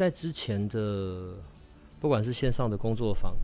[0.00, 1.34] 在之前的
[2.00, 3.36] 不管是线上的工作坊，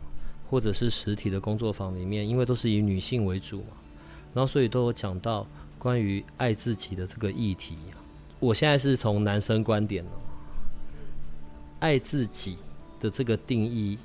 [0.48, 3.72] 或者是实体的工作坊里面，因为都是以女性为主嘛，
[4.32, 5.46] 然后所以都有讲到
[5.78, 7.76] 关于爱自己的这个议题。
[8.40, 10.16] 我现在是从男生观点哦，
[11.80, 12.56] 爱自己
[13.00, 13.98] 的这个定义，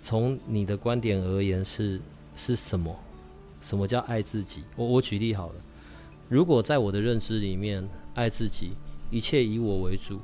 [0.00, 2.00] 从你的观点而言是
[2.34, 2.92] 是什么？
[3.60, 4.64] 什么叫爱自己？
[4.74, 5.54] 我我举例好了，
[6.28, 8.72] 如果在我的认知里面，爱自己，
[9.12, 10.18] 一切以我为主。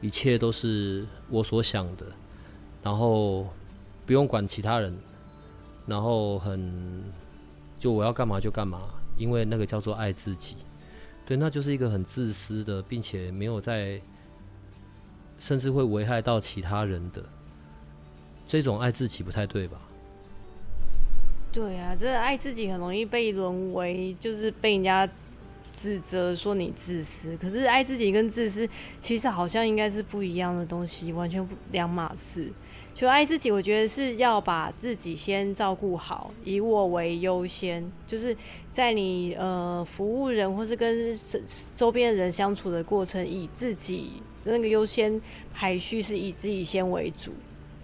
[0.00, 2.06] 一切都是我所想的，
[2.82, 3.46] 然后
[4.06, 4.96] 不用管其他人，
[5.86, 7.04] 然后很
[7.78, 8.80] 就我要干嘛就干嘛，
[9.18, 10.56] 因为那个叫做爱自己，
[11.26, 14.00] 对，那就是一个很自私的，并且没有在，
[15.38, 17.22] 甚至会危害到其他人的
[18.48, 19.80] 这种爱自己不太对吧？
[21.52, 25.08] 对啊，这爱自己很容易被沦为就是被人家。
[25.80, 32.52] 指责说你自私，可是爱自己跟自私其实好像应该是不一样的东西，完全不两码事。
[32.94, 38.36] 就爱自己，我觉得是要把自己先照顾好，以我为优先，就是
[38.70, 41.16] 在你呃服务人或是跟
[41.74, 44.10] 周边人相处的过程，以自己
[44.44, 45.18] 那个优先
[45.54, 47.32] 排序是以自己先为主。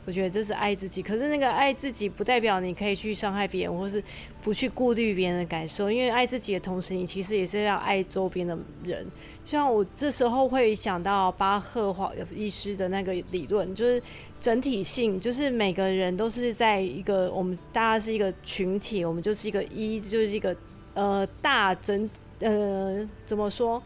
[0.06, 4.00] 我觉得这是爱自己，可是那个爱自己不代表你可以去伤害别人，或是
[4.40, 5.90] 不去顾虑别人的感受。
[5.90, 9.04] 因为爱自己的同时，你其实也是要爱周边的人。
[9.44, 14.00] 像我这时候会想到巴赫华医师的那个理论，就是
[14.40, 20.56] 整体性，就是每个人都是在一个我们大家是一个群体，我们就是一个一，就是一个
[20.94, 22.08] 呃大整
[22.38, 23.82] 呃怎么说，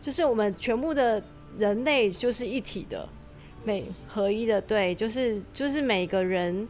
[0.00, 1.22] 就是我们全部的
[1.58, 3.06] 人类就是一体的。
[3.64, 6.68] 每合一的对，就是就是每个人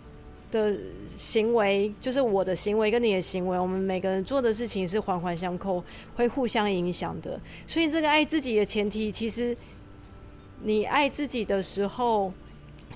[0.52, 0.72] 的
[1.16, 5.82] 行为，就是我的行为跟你的行为，我们每个人做的事情是环环相扣，
[6.14, 7.40] 会互相影响的。
[7.66, 9.56] 所以这个爱自己的前提，其实
[10.62, 12.32] 你爱自己的时候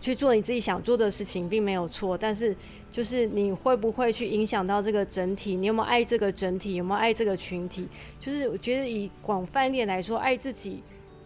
[0.01, 2.17] 去做你自己想做的事情，并没有错。
[2.17, 2.55] 但是
[2.93, 5.57] 就是你会不会去影响到这个整体？
[5.57, 6.77] 你有没有爱这个整体？
[6.77, 7.89] 有没有爱这个群体？
[8.21, 10.81] 就是我觉得以广泛一点来说，爱自己。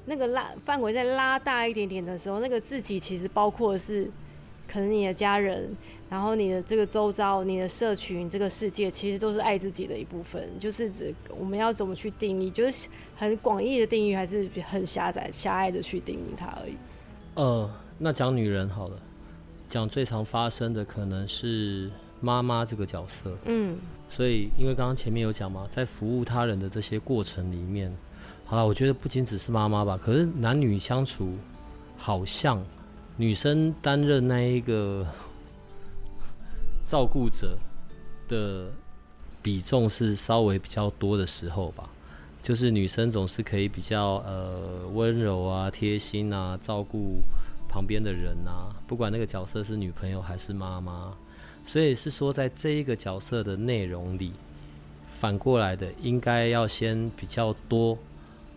[0.05, 4.11] 那个拉范围再拉大一点点的时候，那个自己其实包括的是
[4.67, 5.77] 可能你的家人，
[6.11, 10.49] 然后你的这个周遭、你的社群、这个世界，其实都是爱自己的一部分。
[10.59, 16.75] 就是指我们要怎么去定义，就是很广义的定义，还是很狭窄、狭隘的去定义它而已。
[17.35, 18.97] 呃，那讲女人好了，
[19.69, 21.89] 讲最常发生的可能是
[22.21, 23.37] 妈妈这个角色。
[23.45, 23.79] 嗯，
[24.11, 27.95] 所以因为刚刚前面有讲嘛，在服务他人的这些过程里面。
[28.53, 31.39] 好了，我觉得不仅只是妈妈吧，可是男女相处，
[31.97, 32.63] 好像
[33.17, 35.07] 女生担任那一个
[36.87, 37.57] 照顾者
[38.29, 38.71] 的
[39.41, 41.89] 比重是稍微比较多的时候吧。
[42.43, 47.23] 就是女生总是可以比较呃温柔啊、贴心啊，照顾
[47.71, 51.15] 旁边的人啊，不管那个角色是女朋友还是妈妈。
[51.65, 54.35] 所以是说，在这一个角色的内容里，
[55.09, 57.97] 反过来的应该要先比较多。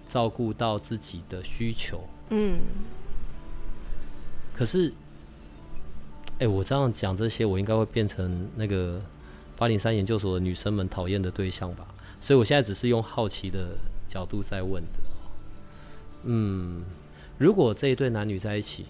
[0.08, 2.60] 照顾到自己的需求，嗯。
[4.54, 4.94] 可是，
[6.40, 9.02] 哎，我这样讲这些，我应该会变成那个
[9.58, 11.86] 八零三研究所的女生们讨厌的对象吧？
[12.22, 13.78] 所以我现在只是用好奇的
[14.08, 14.90] 角度在问的。
[16.24, 16.84] 嗯，
[17.38, 18.86] 如果这一对男女在一起。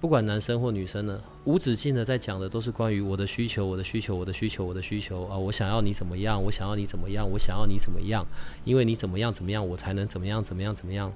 [0.00, 5.36] 不管男生或女生呢，无止境的在讲的都是关于我的需求，我的需求，我的需求，我的需求啊！
[5.36, 6.40] 我想要你怎么样？
[6.40, 7.28] 我想要你怎么样？
[7.28, 8.24] 我想要你怎么样？
[8.64, 11.12] 因为你怎么样怎么样，我才能怎么样怎么样怎么样？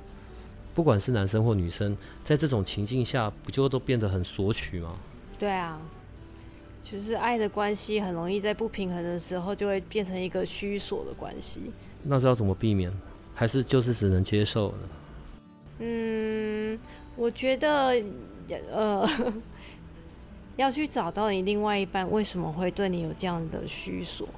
[0.74, 4.96] 不管是男生或女生，在这种情境下，不就都变得很索取吗？
[5.38, 5.80] 对啊，
[6.82, 11.60] 就是爱的关系很容易在不平衡的时候，就会变成一个虚索的关系。
[12.02, 12.92] 那是要怎么避免？
[13.34, 14.78] 还是就是只能接受呢？
[15.78, 16.78] 嗯，
[17.16, 18.02] 我觉得。
[18.70, 19.08] 呃，
[20.56, 24.28] 要去找到你另外一半为什么会对你有这样的需索，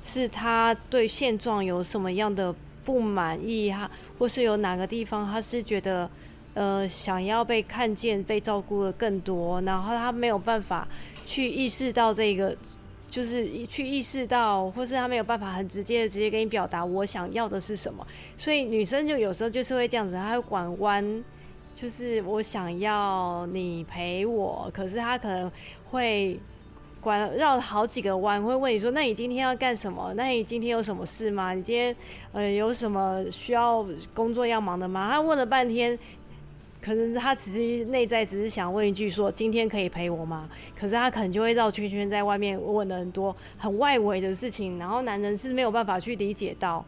[0.00, 6.08] 是他对现状有什么样的不满意哈，或是有哪个地方他是觉得
[6.54, 10.86] 呃想要被看见、被照顾的更多，然后他没有办法
[11.24, 12.56] 去意识到这个，
[13.10, 18.06] 就是去意识到，或是他没有办法很直接的直接跟你表达我想要的是什么，
[18.36, 21.24] 所以女生就有时候就是会这样子，她会拐弯。
[21.76, 25.52] 就是我想要你陪我，可是他可能
[25.90, 26.40] 会。
[26.98, 30.12] 拐绕了好几个弯，会问你说：“那你今天要干什么？
[30.16, 31.54] 那你今天有什么事吗？
[31.54, 31.94] 你今天
[32.32, 35.96] 呃有什么需要工作要忙的吗？”他问了半天，
[36.82, 46.84] 可能他只是内在只是想问一句说：“今天可以陪我吗？”可是他可能就会绕圈圈在外面问了很多很外围的事情，然后男人是没有办法去理解到，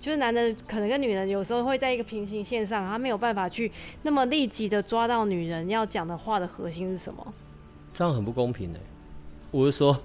[0.00, 3.70] 就是男的可能跟女人有时候会在一个平行线上，他没有办法去
[4.02, 7.34] 那么立即的抓到女人要讲的话的核心是什么，
[7.92, 8.80] 这样很不公平哎。
[9.50, 10.00] 我是说，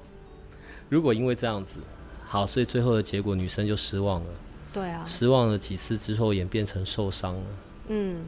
[0.90, 1.80] 如果因为这样子，
[2.26, 4.28] 好，所以最后的结果女生就失望了。
[4.74, 7.46] 对啊，失望了几次之后演变成受伤了。
[7.90, 8.26] 嗯。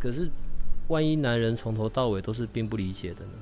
[0.00, 0.28] 可是，
[0.88, 3.32] 万一男人从头到尾都是并不理解的呢？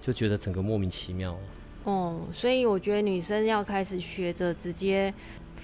[0.00, 1.40] 就觉得整个莫名其妙了。
[1.84, 5.12] 哦，所以我觉得女生要开始学着直接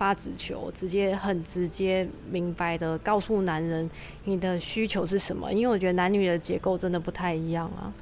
[0.00, 3.88] 发直球，直接很直接明白的告诉男人
[4.25, 7.93] 你的需求是什么，因为我觉得男女的结构真的不太一样啊。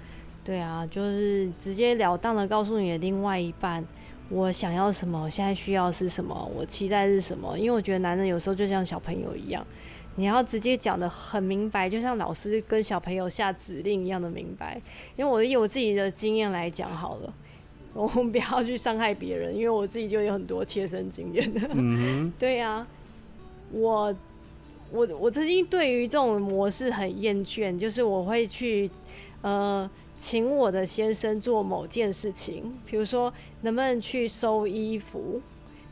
[0.45, 3.85] 对啊，就是直截了当的告诉你的另外一半，
[4.29, 7.59] 我想要什么，现在需要是什么，我期待是什么。
[7.59, 9.67] 因为我觉得男人有时候就像小朋友一样，
[10.15, 14.81] 你要直接讲的很明白，就像老师跟小朋友下指令一样的明白。
[15.17, 17.35] 因为我以我自己的经验来讲好了，
[18.06, 21.61] 我们不要去伤害别人，因为我自己就有很多切身经验的。
[21.73, 22.87] 嗯，对呀，
[23.73, 24.15] 我
[24.91, 28.91] 我我曾经对于这种模式很厌倦，就是我会去
[29.43, 29.91] 呃。
[30.21, 35.41] 请我的先生做某件事情，比如说能不能去收衣服，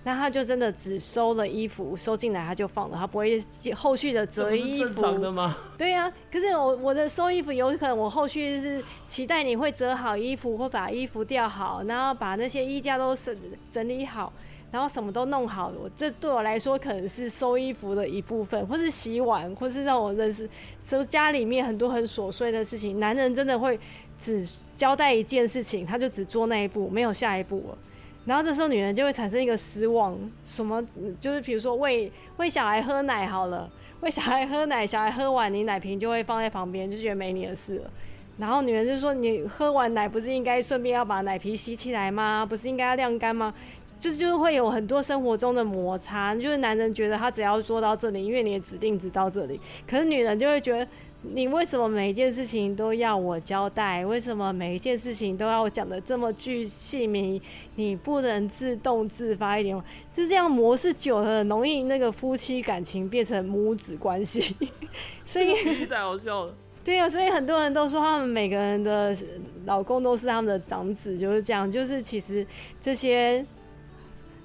[0.07, 3.43] 那他就真的只收了衣服，收进来他就放了，他不会
[3.75, 4.95] 后续的折衣服。
[4.95, 5.59] 正常的吗？
[5.77, 13.37] 对呀，可是我我的收衣服有可能我后续是期待你会折好衣服，或把衣服吊好，然后把那些衣架都整
[13.73, 14.33] 整理好。
[14.71, 20.49] 然后什么都弄好，我这对我来说可能是收衣服的一部分，或是洗碗，或是让我认识，
[20.85, 23.01] 收家里面很多很琐碎的事情。
[23.01, 23.77] 男人真的会
[24.19, 27.79] 只交代一件事情，他就只做那一步，没有下一步了。
[28.27, 30.87] 然后这时候女人就会产生一个失望，什么
[31.19, 33.71] 就是比如说喂喂小孩喝奶好了，
[34.01, 37.91] 喂小孩喝奶，小孩喝完你奶瓶就会放在旁边，就觉得没你的事了。
[38.37, 42.45] 然后女人就说：“你喝完奶不是应该顺便要把奶瓶吸起来吗？
[42.47, 43.55] 不是应该要晾干吗？”
[43.99, 49.59] 就是就是会有很多生活中的摩擦，就是男人觉得他只要做到这里，因为你的指令只到这里，
[49.89, 50.87] 可是女人就会觉得
[51.23, 54.05] 你为什么每一件事情都要我交代？
[54.07, 57.41] 为什么每一件事情都要我讲的这么具细密？
[57.75, 59.85] 你不能自动自发一点吗？
[60.13, 64.55] 就这样模式久了，很容易那个夫妻感情变成母子关系。
[65.25, 66.55] 所以太好笑了。
[66.85, 69.17] 对啊，所以很多人都说他们每个人的
[69.65, 71.71] 老公都是他们的长子，就是这样。
[71.71, 72.47] 就是其实
[72.81, 73.45] 这些。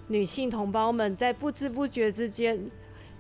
[0.07, 2.59] 女性同胞们在不知不觉之间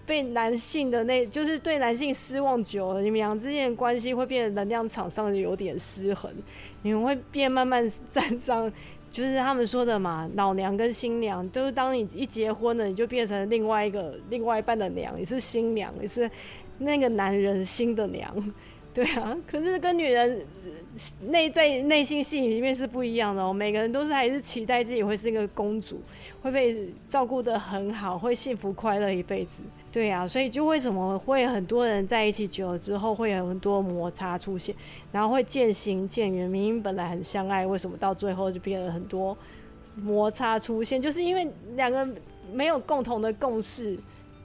[0.05, 6.31] 被男性的那，就是对男性失望久了，你们俩之间的关系会变得能量场上有点失衡，
[6.81, 8.71] 你们会变慢慢站上，
[9.11, 16.29] 就是他们说的嘛，老娘跟新娘，就是当你一结婚了，你就变成另外一个另外一半的娘，你是新娘，你是
[16.79, 18.53] 那个男人新的娘。
[18.93, 20.45] 对啊， 可是跟女人
[21.29, 23.53] 内在内心戏里面是不一样的哦。
[23.53, 26.01] 每个人都是还是期待自己会是一个公主，
[26.41, 29.63] 会被照顾的很好，会幸福快乐一辈子。
[29.91, 34.75] 对啊，所以就为什么会很多人在一起久了之后会有很多摩擦出现，
[35.11, 36.49] 然后会渐行渐远。
[36.49, 39.37] 明明本来很相爱，为什么到最后就变得很多
[39.95, 41.01] 摩擦出现？
[41.01, 42.07] 就是因为两个
[42.51, 43.97] 没有共同的共识。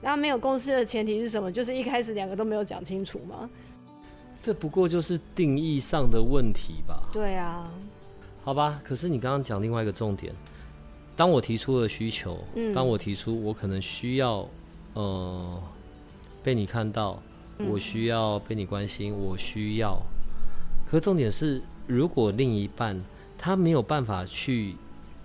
[0.02, 1.50] 那没有共识的前提是什么？
[1.50, 3.48] 就是一开始两个都没有讲清楚吗？
[4.46, 7.02] 这不过就是定义上的问题吧？
[7.12, 7.68] 对啊，
[8.44, 8.80] 好吧。
[8.84, 10.32] 可是你刚刚讲另外一个重点，
[11.16, 12.38] 当我提出了需求，
[12.72, 14.48] 当我提出我可能需要，
[14.94, 15.60] 呃，
[16.44, 17.20] 被你看到，
[17.68, 20.00] 我需要被你关心，我需要。
[20.88, 23.04] 可重点是，如果另一半
[23.36, 24.76] 他没有办法去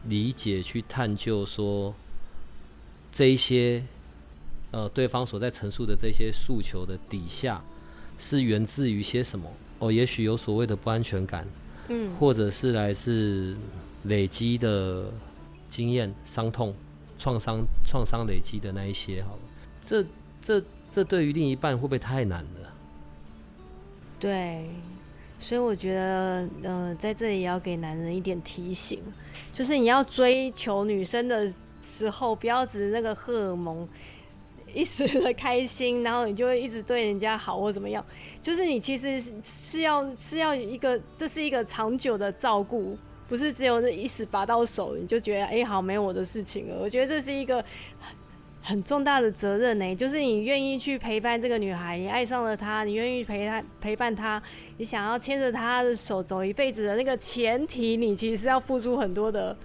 [0.06, 1.94] 理解、去探究，说
[3.12, 3.84] 这一些，
[4.72, 7.62] 呃，对方所在陈述的这些诉求的底下。
[8.24, 9.52] 是源自于些什么？
[9.80, 11.44] 哦，也许有所谓的不安全感，
[11.88, 13.58] 嗯，或者是来自
[14.04, 15.12] 累积的
[15.68, 16.72] 经验、伤痛、
[17.18, 19.40] 创伤、创伤累积的那一些，好了，
[19.84, 20.06] 这、
[20.40, 22.74] 这、这对于另一半会不会太难了？
[24.20, 24.70] 对，
[25.40, 29.02] 所以我觉得，呃，在这里也要给男人一点提醒，
[29.52, 31.52] 就是你要追求女生的
[31.82, 33.90] 时候，不要只那个荷尔蒙。
[34.74, 38.04] 一时的开心，然后你就会一直对人家好或怎么样，
[38.42, 42.98] 就是你其实是要是要一个，这是一个长久的照顾，
[43.28, 46.78] 不是只有那一时拔到手你就觉得哎好没我的事情了。
[46.82, 47.64] 我觉得这是一个
[48.62, 54.42] 很重大的责任呢，就是你愿意去陪伴这个女孩，你爱上了她，你愿意陪她陪伴她，
[54.78, 59.58] 你想要牵着她的手走一辈子的那个前提，你其实是要付出很多的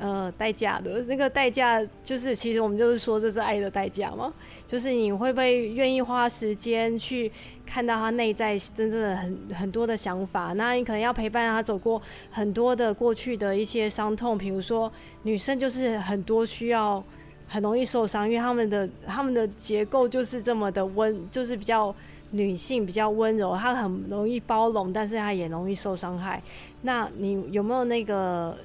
[0.00, 1.00] 呃代价的。
[1.04, 4.32] 那个代价就是，其实我们就是说这是爱的代价嘛，
[4.66, 7.30] 就是你会不会愿意花时间去
[7.64, 10.52] 看到他内在真正的很很多的想法？
[10.54, 14.90] 那你可能要陪伴他走过很多的过去的一些伤痛，比如说
[15.22, 17.04] 女生就是很多需要。
[17.52, 21.92] 很容易受伤，因为他们的他们的结构就是这么的温，就是比较
[22.30, 26.40] 女性，比较温柔，她很容易包容，但是她也容易受伤害。
[26.82, 28.56] 那你有没有那个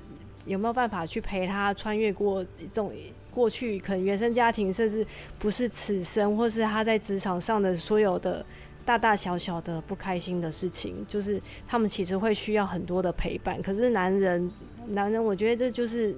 [0.46, 2.92] 有没有办法去陪他穿越过这种
[3.32, 5.06] 过去可能原生家庭，甚至
[5.40, 8.46] 不是此生，或是他在职场上的所有的
[8.86, 13.62] 大大小小的不开心的事情，就是他们其实会需要很多的陪伴。
[13.62, 14.52] 可是男人，
[14.88, 16.16] 男人，我觉得这就是。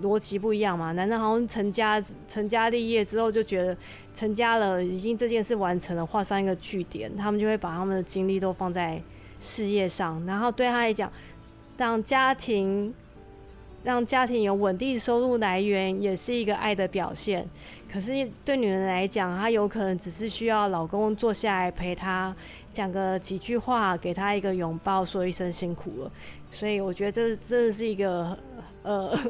[0.00, 3.76] 逻辑不一样嘛，男人好像成家成家立业之后就觉得
[4.14, 9.02] 成家了，已经这件事完成了，画上一个句点，他们就会把他们的精力都放在
[9.40, 11.10] 事业上，然后对他来讲，
[11.76, 12.94] 让家庭
[13.88, 17.48] 让家庭有稳定收入来源也是一个爱的表现。
[17.90, 22.36] 可是对女人来讲，她有可能只是需要老公坐下来陪她
[22.70, 26.12] 讲个几句话，给她一个拥抱，说一声辛苦了。
[26.50, 28.36] 所以我觉得这真的是一个
[28.82, 29.18] 呃。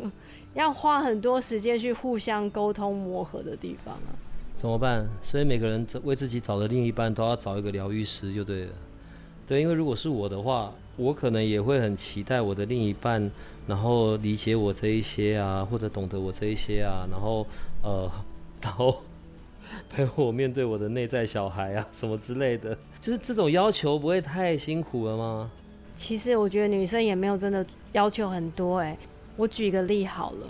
[0.55, 4.11] 要花很多时间去互相沟通磨合的地方啊，
[4.57, 5.07] 怎么办？
[5.23, 8.73] 所以每个人为自己找的另一半都要找一个疗愈师就对了。
[9.47, 13.31] 对，因为如果是我的话，我可能也会很期待我的另一半，
[13.69, 17.47] 然后理解我这一些啊，或者懂得我这一些啊，然后
[17.83, 18.11] 呃，
[18.63, 18.97] 然后
[19.91, 22.77] 陪我面对我的内在小孩啊， 什么之类的。
[22.99, 25.51] 就是这种要求不会太辛苦了吗？
[25.95, 28.97] 其实我觉得女生也没有真的要求很多哎。
[29.37, 30.47] 我举个例好了，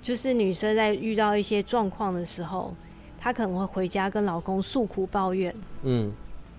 [0.00, 2.74] 就是女生在遇到一些状况的时候，
[3.18, 5.54] 她可能会回家跟老公诉苦抱怨。
[5.82, 6.12] 嗯，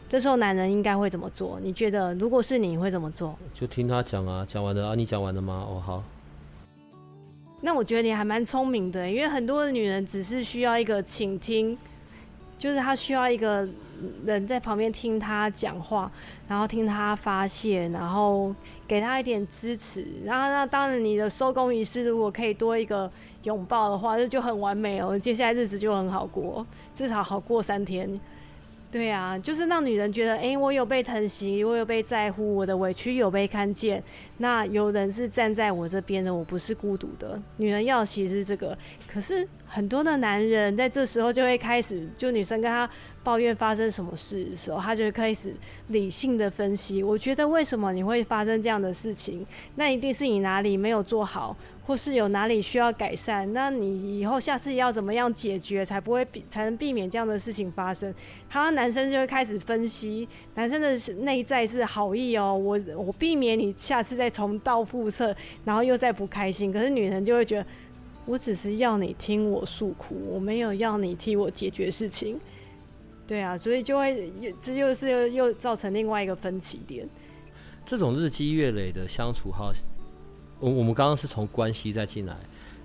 [0.10, 1.60] 这时候男人应该会怎么做？
[1.62, 3.38] 你觉得如果是你会怎么做？
[3.53, 5.65] 就听他讲啊，讲完了啊，你讲完了吗？
[5.67, 6.03] 哦，好。
[7.62, 11.77] 那我觉得你还蛮聪明的，因为很多的女人只是需要一个倾听，
[12.57, 13.67] 就是她需要一个。
[14.25, 16.12] 人在旁边听她讲话，
[16.45, 18.53] 然后听她发泄，然后
[18.86, 20.05] 给她一点支持。
[20.25, 23.10] 然后那当然，你的收工仪式如果可以多一个
[23.43, 25.17] 拥抱的话，那就很完美哦。
[25.17, 28.19] 接下来日子就很好过，至少好过三天。
[28.93, 34.03] 对啊，就是让女人觉得，哎，我有被疼惜，我有被在乎，我的委屈有被看见。
[34.38, 37.41] 那有人是站在我这边的，我不是孤独的。
[37.57, 38.77] 女人要其实是这个，
[39.12, 42.88] 可是很多的男人在这时候就会开始，就女生跟他。
[43.23, 45.55] 抱怨发生什么事的时候，他就会开始
[45.88, 47.01] 理性的分析。
[47.01, 49.47] 我觉得为什么你会发生这样的事情？
[49.75, 53.51] 那一定是你哪里没有做好，或是有哪里需要改善。
[53.53, 58.13] 那你以后下次要怎么样解决，才不会避才能避免这样的事情发生？
[58.49, 65.35] 他男生就会开始分析，男生的内在是好意哦，我我避免你下次再重蹈覆辙，
[65.65, 66.71] 然后又再不开心。
[66.71, 67.65] 可是女人就会觉得，
[68.25, 72.39] 我只是要你听我诉苦，我没有要你替我解决事情。
[73.25, 77.07] 对啊，所以就会这又是又造成另外一个分歧点。
[77.85, 79.71] 这种日积月累的相处哈，
[80.63, 82.38] 我我们刚刚是从关系再进来，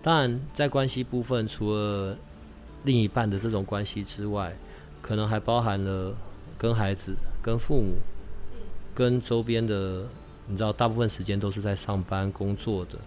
[0.03, 2.19] 当然在关系部分，除了
[2.83, 4.53] 另一半的这种关系之外，
[5.01, 6.13] 可能还包含了
[6.59, 7.95] 跟孩子、跟父母、
[8.97, 10.05] 跟周边的，
[10.49, 12.99] 你知道，大部分时间都是在上班工作的，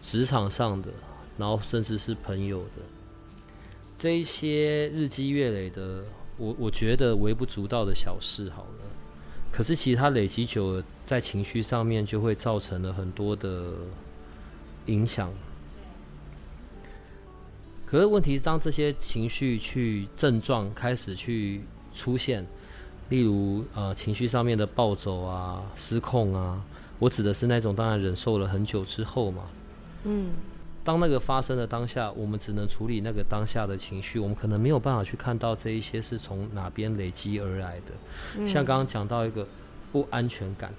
[0.00, 0.88] 职场上的，
[1.36, 2.82] 然后甚至是朋友的，
[3.98, 6.02] 这一些日积月累的。
[6.38, 8.86] 我我觉得微不足道的小事好了，
[9.52, 13.72] 可是其实它累积久了，在情绪上面就会造成了很多的
[14.86, 15.30] 影响。
[17.86, 21.62] 可是问题是，当这些情绪去症状开始去
[21.94, 22.44] 出现，
[23.08, 26.60] 例如呃情绪上面的暴走啊、失控啊，
[26.98, 29.42] 我指的是那种当然忍受了很久之后嘛，
[30.04, 30.30] 嗯。
[30.82, 38.46] 当那个发生的当下，我们只能处理那个当下的情绪，我们可能没有办法去看到这一些是从哪边累积而来的。
[38.46, 39.48] 像刚刚讲到一个
[39.90, 40.74] 不安全感，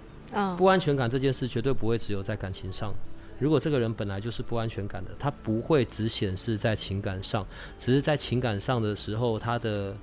[0.57, 2.93] 不安全感这件事绝对不会只有在感情上。
[3.39, 7.45] 如果这个人本来就是不安全感的，他不会只显示在情感上，
[7.79, 9.95] 只是在情感上的时候，他的。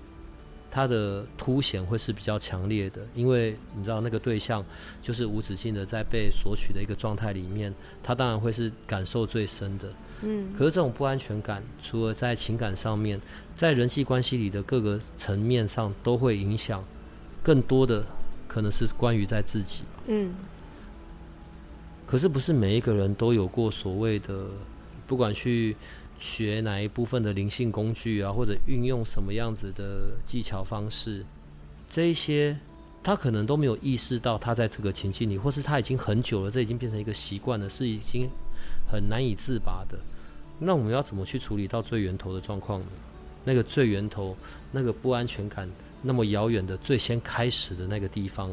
[0.75, 4.65] 他的凸显会是比较强烈的，因为你知道那个对象
[5.03, 9.87] 就是无止境的在被索取的一个状态里面，他当然会是感受最深的。
[10.23, 13.21] 嗯，可是这种不安全感，除了在情感上面，
[13.55, 16.83] 在人际关系里的各个层面上都会影响，
[17.43, 18.03] 更多的
[18.49, 19.83] 可能是关于在自己。
[20.07, 20.35] 嗯，
[22.13, 24.45] 可是不是每一个人都有过所谓的，
[25.07, 25.75] 不管去。
[26.21, 31.27] 学哪一部分的灵性工具啊，或者运用什么样子的技巧方式，
[31.91, 32.57] 这一些
[33.03, 38.31] 他可能都没有意识到他在这个情境里，或是他已经很久了，这已经变成一个习惯了，是已经
[38.89, 39.99] 很难以自拔的。
[40.61, 42.87] 那我们要怎么去处理到最源头的状况呢？
[43.43, 44.37] 那个最源头，
[44.71, 45.69] 那个不安全感
[46.03, 48.49] 那么遥远的最先开始的那个地方，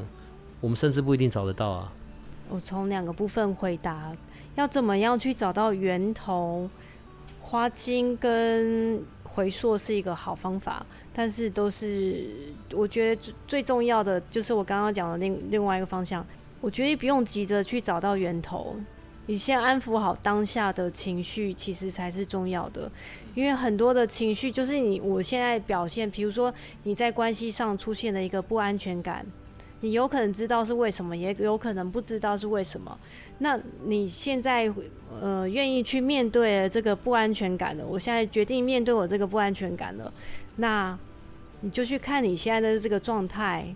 [0.60, 1.94] 我们甚至不一定找得到啊。
[2.50, 4.12] 我从两个部分回答，
[4.56, 6.70] 要怎么样去找到源头？
[7.42, 12.28] 花精跟回溯是一个好方法，但是都是
[12.74, 16.26] 我觉得最最重要的就是我刚刚讲的另另外一个方向。
[16.62, 18.76] 我觉得不用急着去找到源头，
[19.26, 22.92] 你先安抚好当下的情绪，其实才是重要的。
[23.34, 26.54] 因为很多的情绪就是你我现在表现，比如说
[26.84, 29.26] 你在关系上出现了一个不安全感。
[29.82, 32.98] 你有可能知道是为什么，也有可能不知道是为什么。
[33.38, 34.70] 那你现在
[35.22, 37.86] 呃愿意去面对这个不安全感了？
[37.88, 40.12] 我现在决定面对我这个不安全感了。
[40.58, 40.98] 那
[41.62, 43.74] 你就去看你现在的这个状态，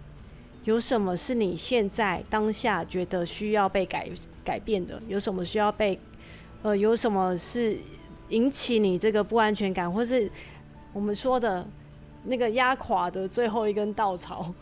[0.65, 4.09] 有什么是你现在当下觉得需要被改
[4.43, 5.01] 改变的？
[5.07, 5.97] 有什么需要被
[6.61, 7.77] 呃有什么是
[8.27, 10.29] 引起你这个不安全感，或是
[10.91, 11.65] 我们说的
[12.25, 14.53] 那个压垮的最后一根稻草？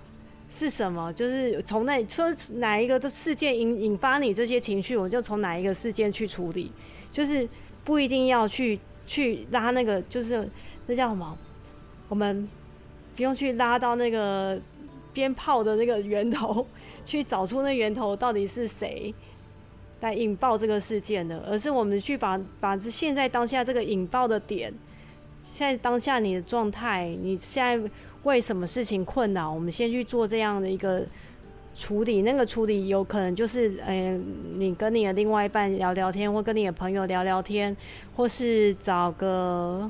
[0.53, 1.11] 是什么？
[1.13, 6.69] 就是从那说哪一个的事件引引发你这些情绪，我就从哪一个事件去处理。
[7.09, 7.47] 就是
[7.85, 8.77] 不一定要去
[9.07, 10.47] 去拉那个，就是
[10.87, 11.37] 那叫什么？
[12.09, 12.45] 我们
[13.15, 14.59] 不用去拉到那个
[15.13, 16.67] 鞭炮的那个源头，
[17.05, 19.13] 去找出那源头到底是谁
[20.01, 24.73] 来引爆这个事件的，而是我们去把把这现在当下这个引爆的点，
[25.41, 27.89] 现在当下你的状态，你现在。
[28.23, 29.51] 为什么事情困扰？
[29.51, 31.03] 我们先去做这样的一个
[31.73, 32.21] 处理。
[32.21, 34.23] 那个处理有可能就是，嗯，
[34.57, 37.75] 你跟你的另外一半聊聊天，或跟你的朋友聊聊天，
[38.15, 39.89] 或是找个。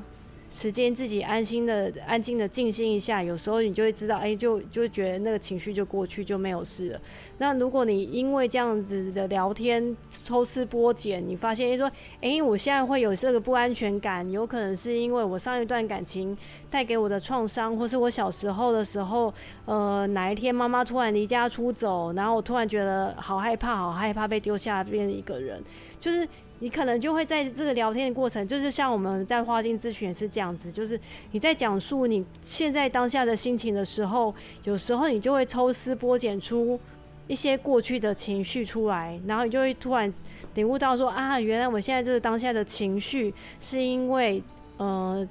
[0.51, 7.01] 时间自己安心的、安静的静心一下，有时候你就会知道，哎，就就觉得那个情绪就过去，就没有事了。
[7.37, 16.37] 那如果你因为这样子的聊天抽丝剥茧，你发现说，哎，我现在会有这个不安全感，有可能是因为我上一段感情
[16.69, 19.33] 带给我的创伤，或是我小时候的时候，
[19.63, 25.63] 呃，哪一天妈妈突然离家出走，然后我突然觉得好害怕，好害怕被丢下变一个人，
[25.97, 26.27] 就是。
[26.61, 30.99] 你可能就会在这个聊天的过程，就是像我们在花精咨询也是这样子，就是
[31.31, 34.31] 你在讲述你现在当下的心情的时候，
[34.63, 36.79] 有时候你就会抽丝剥茧出
[37.27, 40.13] 一些过去的情绪出来，然后你就会突然
[40.53, 44.43] 领悟到说啊，原来我现在这个当下的情绪是因为
[44.77, 45.27] 呃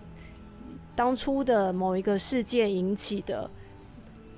[0.97, 3.49] 当初的某一个事件引起的。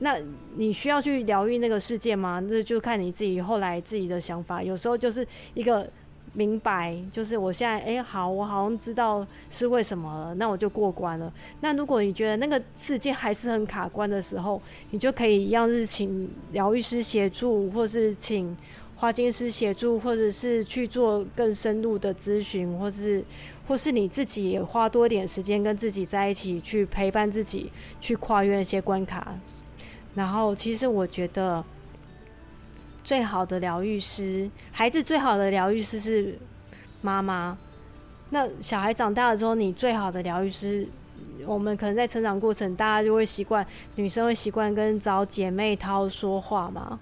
[0.01, 0.19] 那
[0.57, 2.39] 你需要去疗愈那个事件吗？
[2.47, 4.63] 那就看你自己后来自己的想法。
[4.63, 5.91] 有时候就是一个。
[6.35, 11.31] 明白，就是我现在哎，好，我好像知道是为什么了，那我就过关了。
[11.61, 14.61] 那如果你觉得那个事件还是很卡关的时候，
[14.93, 18.57] 你就可以一样是请疗愈师协助，或是请
[18.97, 23.23] 花精师协助，或者是去做更深入的咨询，或是
[23.69, 29.35] 或是你自己也花多点时间跟自己在一起，去陪伴自己，去跨越一些关卡。
[30.15, 31.63] 然后，其实我觉得。
[33.05, 36.39] 最好的疗愈师，孩子最好的疗愈师是
[37.01, 37.59] 妈妈。
[38.31, 40.87] 那小孩长大了之后，你最好的疗愈师，
[41.45, 46.99] 我们可能在成长过程，大家就会习惯，女生会习惯跟找姐妹掏说话嘛。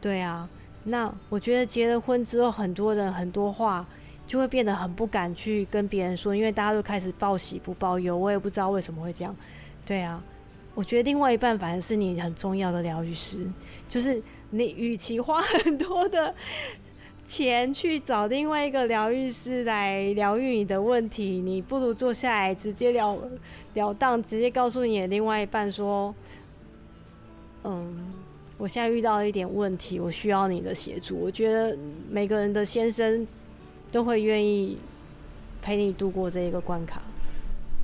[0.00, 0.48] 对啊，
[0.84, 3.84] 那我觉得结了婚之后，很多人很多话
[4.26, 8.16] 就会变得很不敢去跟别人说，因为大家都开始报喜不报忧。
[8.16, 9.34] 我也不知道为什么会这样。
[9.86, 10.22] 对啊，
[10.74, 13.46] 我觉得另外一半反而是你很重要的疗愈师，
[13.88, 14.22] 就是。
[14.50, 16.34] 你与其花很多的
[17.24, 23.14] 钱去找另外一个疗愈师来疗愈你的问题，你不如坐下来直接了
[23.74, 26.14] 了当，直接告诉你的另外一半说
[27.64, 28.10] ：“嗯，
[28.56, 31.76] 我现在遇到一点问题，我需要你的协助。”我觉得
[32.08, 33.26] 每个人的先生
[33.92, 34.78] 都会愿意
[35.60, 37.02] 陪你度过这一个关卡。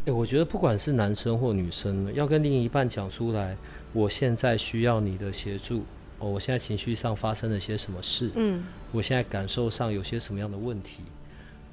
[0.07, 3.55] 哎，我觉得不管是男生或女生，要跟另一半讲出来，
[3.93, 5.83] 我现在需要你的协助。
[6.19, 8.31] 哦，我现在情绪上发生了些什么事？
[8.35, 11.01] 嗯，我现在感受上有些什么样的问题？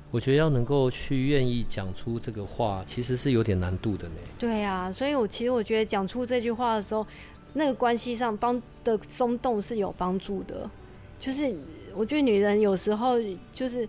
[0.09, 4.15] 我觉得要能够去愿意讲出这个话，其实是有点难度的呢。
[4.37, 7.07] 对啊，所以我其实我觉得讲出这句话的时候，
[7.53, 10.69] 那个关系上帮的松动是有帮助的。
[11.17, 11.55] 就是
[11.93, 13.15] 我觉得女人有时候
[13.53, 13.87] 就是，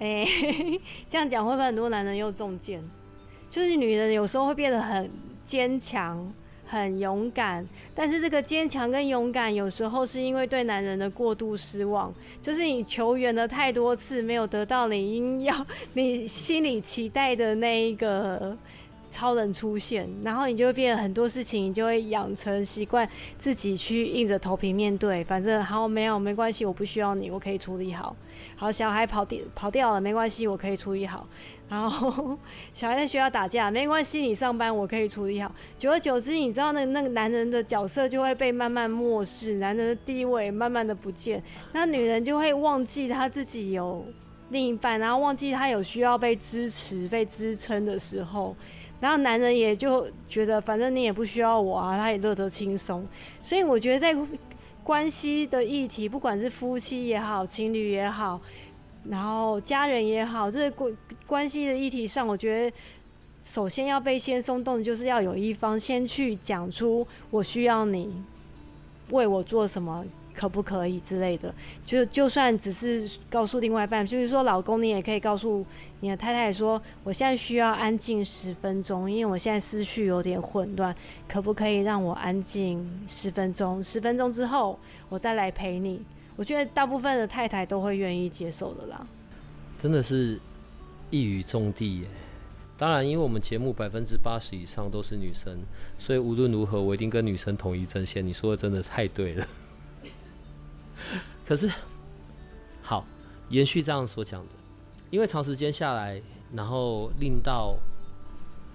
[0.00, 0.26] 哎，
[1.08, 2.82] 这样讲会不会很多男人又中箭？
[3.48, 5.08] 就是女人有时候会变得很
[5.44, 6.32] 坚强。
[6.66, 18.56] 很勇敢，但是这个坚强跟勇敢有时候是因为对男人的过度失望，就是你求援了太多次没有得到你应要你心里期待的那一个。
[19.08, 25.22] 超人出现，然后你就会变很多事情，你就会养成习惯自己去硬着头皮面对。
[25.22, 28.14] 反正好没有没关系，我不需要你，我可以处理好。
[28.56, 31.24] 好，小孩跑掉跑掉了没关系，我可以处理好。
[31.70, 32.38] 然后
[32.72, 35.50] 小孩在学校打架没关系，你上班我可以处理好。
[35.76, 44.04] 久而久之，你知道那那个男人的角色就会被慢慢漠视，男人的地位慢慢的不见，那女人就会忘记她自己有
[44.50, 48.54] 另一半，然后忘记她有需要被支持、被支撑的时候。
[48.98, 53.06] 然后男人也就觉得，反正你也不需要我啊，他也乐得轻松。
[53.42, 54.16] 所以我觉得在
[54.82, 58.40] 关系的议题，不管是夫妻也好，情侣也好，
[59.10, 62.76] 然后家人也好，这关关系的议题上，我觉得
[63.42, 68.22] 首先要被先松动，就是要有一方先去讲出我需要你
[69.10, 70.04] 为我做什么。
[70.38, 71.50] 可不可以之类的？
[71.86, 75.64] 就就算只是告诉另外一半，就是说老公，你也可以告诉
[76.00, 80.94] 你的太太说，我现在需要安静十分钟，因为我现在思绪有点混乱，
[81.26, 83.82] 可不可以让我安静十分钟？
[83.82, 86.02] 十分钟之后我再来陪你。
[86.36, 89.06] 我觉得大部分的太太都会愿意接受的啦。
[89.80, 90.38] 真的是
[91.10, 92.06] 一语中的耶！
[92.78, 95.58] 当然，因为我们节目百分之八十以上都是女生，
[95.98, 98.26] 所以无论如何，我一定跟女生统一阵线。
[98.26, 99.46] 你说的真的太对了。
[101.46, 101.70] 可是，
[102.82, 103.06] 好，
[103.48, 104.50] 延续这样所讲的，
[105.10, 106.20] 因为长时间下来，
[106.52, 107.76] 然后令到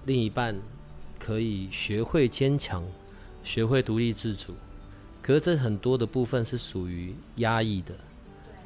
[0.04, 0.58] 另一半
[1.18, 2.82] 可以学会坚强，
[3.44, 4.52] 学会独立自主。
[5.22, 7.94] 可是这很多的部分是属于压抑的，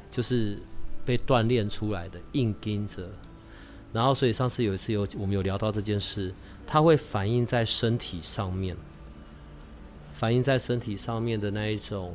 [0.09, 0.57] 就是
[1.05, 3.07] 被锻炼出来的，硬盯着。
[3.93, 6.33] 然后，所以上次有一次有我们有聊到这件事，
[6.65, 8.75] 它会反映在身体上面，
[10.13, 12.13] 反映在身体上面的那一种。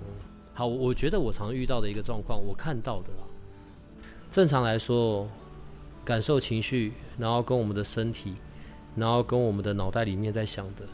[0.55, 3.25] 好，我觉得我常遇到的一个状况，我看到的啦。
[4.31, 5.27] 正常来说，
[6.05, 8.35] 感受情绪，然后跟我们的身体，
[8.95, 10.85] 然后跟我们的脑袋里面在想的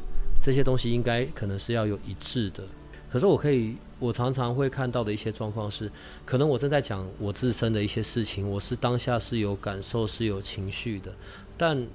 [0.41, 2.63] 这些东西，应该可能是要有一致的。
[3.11, 5.91] 可是我可以，我常常会看到的一些状况是，
[6.25, 11.13] 可能我正在讲我自身的一些事情，我是当下是有感受、是有情绪的，
[11.57, 11.87] 但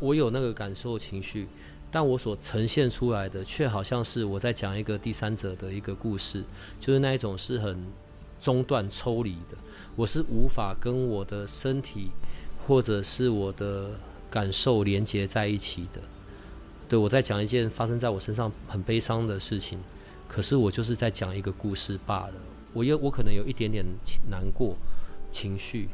[0.00, 1.48] 我有那个感受、情绪。
[1.90, 6.44] 但我所呈现出来的，却好像是我在讲一个第三者的一个故事，
[6.78, 7.82] 就是那一种是很
[8.38, 9.56] 中断、抽离的。
[9.96, 12.10] 我是无法跟我的身体
[12.66, 13.90] 或者是我的
[14.30, 16.00] 感受连接在一起的。
[16.88, 19.78] 对我在讲一件发生在我身上很悲伤的事情，
[20.26, 22.34] 可是我就是在讲一个故事罢了。
[22.72, 23.84] 我有我可能有一点点
[24.30, 24.76] 难过
[25.30, 25.88] 情绪，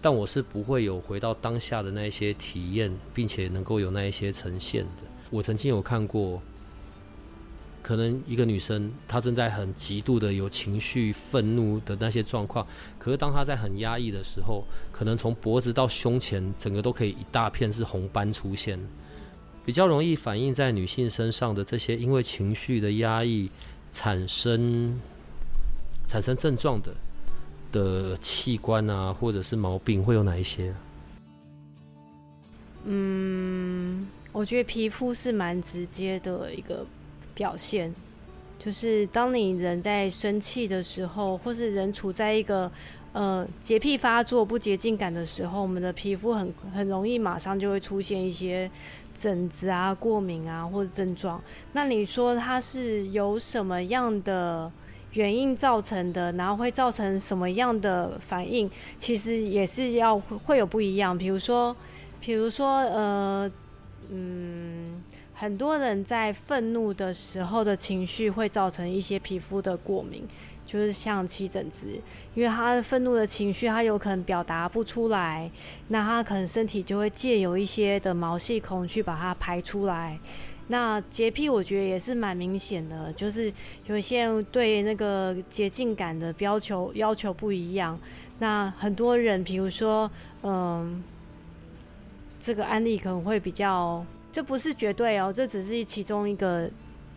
[0.00, 5.02] 但我是不会有回到当下的那一些体验，并且能够有那一些呈现的。
[5.30, 6.40] 我曾经有看过，
[7.82, 12.64] 可能一个女生她正在很极度的有情绪、愤怒的那些状况，
[12.98, 18.78] 可是当她在很压抑的时候，可能从脖子到胸前，整个都可以一大片是红斑出现，
[19.66, 23.50] 比较容易反映在女性身上的这些因为情绪的压抑
[23.92, 24.98] 产生
[26.08, 26.94] 产生症状的
[27.72, 30.72] 的器官啊，或者是毛病会有哪一些？
[32.84, 34.06] 嗯。
[34.32, 36.84] 我觉得皮肤是蛮直接的一个
[37.34, 37.90] 表现，
[38.58, 42.70] 就是当你人在生气的时候，或是人处在一个
[43.12, 48.68] 呃洁癖发作、不洁净感的时候，我们的皮肤很很容易马上就会出现一些
[49.14, 51.40] 疹子啊、过敏啊或者症状。
[51.72, 54.70] 那你说它是由什么样的
[55.12, 56.32] 原因造成的？
[56.32, 58.68] 然后会造成什么样的反应？
[58.98, 61.16] 其实也是要会有不一样。
[61.16, 61.76] 比如说，
[62.20, 63.50] 比如说呃。
[64.08, 65.02] 嗯，
[65.38, 70.26] 很多人在愤怒的时候的情绪会造成一些皮肤的过敏，
[70.64, 71.86] 就是像起疹子，
[72.34, 75.50] 因为他愤怒的情绪，他有可能表达不出来，
[75.88, 80.18] 那他可能身体就会借由一些的毛细孔去把它排出来。
[80.68, 83.52] 那洁癖我觉得也是蛮明显的，就是
[83.88, 87.98] 有一些人对那个洁净感的要求要求不一样。
[88.38, 90.10] 那很多人，比如说，
[90.42, 91.04] 嗯。
[92.38, 94.04] 这个案例可能会比较，
[94.36, 96.70] 这不是绝对哦，这只是其中一个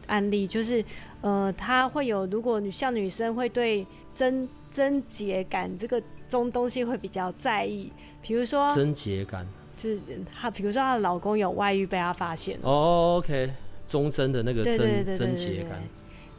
[0.08, 0.82] 案例，就是
[1.20, 10.00] 呃，他会有，如果女像女生会对贞贞洁感这个中东西会比较在意，比如说贞洁感，就是
[10.34, 13.52] 她，比如说她的老公有外遇被她发现哦，OK，
[13.90, 15.84] 忠贞的那个贞贞洁感，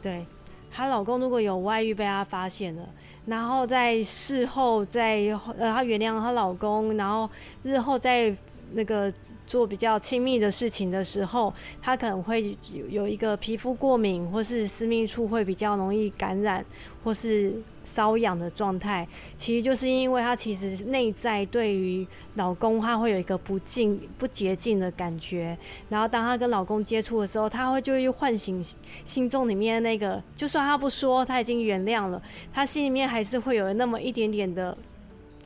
[0.01, 0.25] 对
[0.71, 2.89] 她老公如果有外遇被她发现了。
[3.27, 5.19] 然后在事后，在
[5.59, 7.29] 呃，她原谅她老公，然后
[7.61, 8.35] 日后再
[8.71, 9.13] 那个
[9.51, 16.65] 做比较亲密的事情的时候，他可能会有有一个皮肤过敏，或是私密处会比较容易感染，
[17.03, 17.51] 或是
[17.85, 19.05] 瘙痒的状态。
[19.35, 25.57] 其实就是因为他其实内在对于老公他会有一个不净不洁净的感觉，
[25.89, 28.63] 然后当他跟老公接触的时候，他会就会唤醒
[29.03, 32.21] 心中里面那个，就算他不说他已经原谅了，
[32.53, 34.77] 他心里面还是会有那么一点点的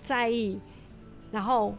[0.03, 0.59] 在意，
[1.31, 1.73] 然后。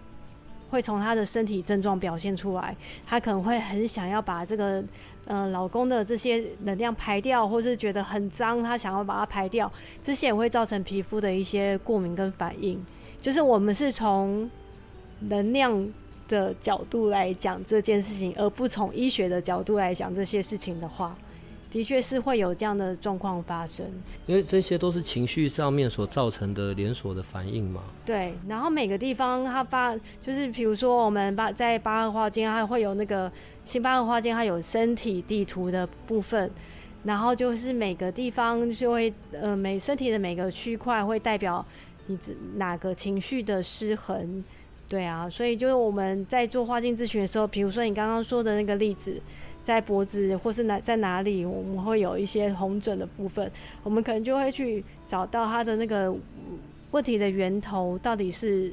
[0.68, 2.76] 会从她的身体症状表现出来，
[3.06, 4.82] 她可能会很想要把这个，
[5.24, 9.70] 呃，老公的这些能量排掉，或是觉得很脏，她想要把它排掉，
[10.02, 12.84] 这些也会造成皮肤的一些过敏跟反应。
[13.20, 14.50] 就是我们是从
[15.20, 15.88] 能量
[16.28, 21.16] 的角度来讲这件事情，而不从医学的角度来讲这些事情的话。
[21.76, 23.84] 的确是会有这样的状况发生，
[24.24, 27.82] 因为这些都是情绪上面所造成的连锁的反应嘛。
[28.06, 33.30] 对，然后每个地方它发，就是比如说我们八在八二花间，它会有那个
[33.62, 36.50] 新八二花间，它有身体地图的部分，
[37.04, 41.62] 然后就是每个地方就会呃每身体的每个区块会代表
[42.06, 42.18] 你
[42.54, 44.42] 哪个情绪的失衡。
[44.88, 49.20] 对啊，所以就是我们在做花境咨询的时候，比如说你刚刚说的那个例子。
[49.66, 53.50] 在脖子或是哪在哪里，我们会有一些红疹的部分，
[53.82, 56.14] 我们可能就会去找到它的那个
[56.92, 58.72] 问题的源头到底是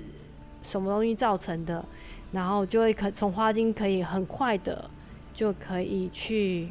[0.62, 1.84] 什么东西造成的，
[2.32, 4.88] 然后就会可从花精可以很快的
[5.34, 6.68] 就可以去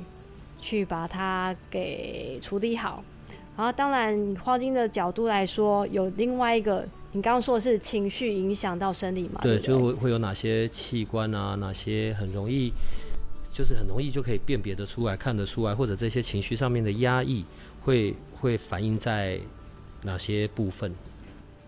[0.60, 3.02] 去把它给处理好。
[3.56, 9.40] 然后当然花精的角度来说，有另外一个，你刚刚说的是情绪影响到生理嘛？
[9.42, 12.72] 对，就会会有哪些器官啊，哪些很容易。
[13.52, 17.44] 就是很容易就可以辨别得出来，看得出来，或者这些情绪上面的压抑
[17.82, 19.38] 会会反映在
[20.02, 20.92] 哪些部分？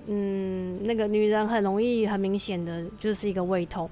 [0.07, 3.89] 嗯，那个女人很容易很明显的就是一个胃痛，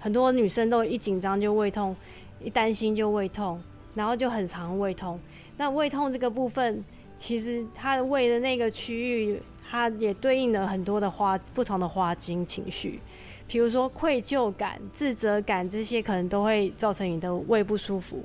[0.00, 1.94] 很多女生都一紧张就胃痛，
[2.42, 3.60] 一担心就胃痛，
[3.94, 5.20] 然后就很常胃痛。
[5.56, 6.84] 那胃痛这个部分，
[7.16, 9.38] 其实她的胃的那个区域，
[9.70, 13.00] 它也对应了很多的花不同的花精情绪。
[13.46, 18.20] 比如说愧疚感、自责感这些，可能都会造成你的胃不舒服。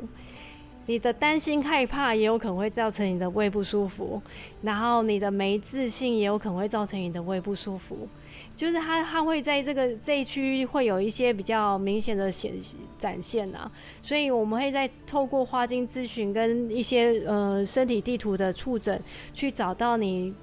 [0.85, 4.19] 你的担心、害怕也有可能会造成你的胃不舒服。
[4.63, 8.07] 然后你的没自信也有可能会造成你的胃不舒服。
[8.55, 12.51] 就是它，它会在这个这一区会有一些比较明显的显
[12.97, 13.71] 展现啊。
[14.01, 18.99] 所以我们会在透过花精咨询跟一些呃身体地图的触诊，
[19.31, 20.33] 去找到你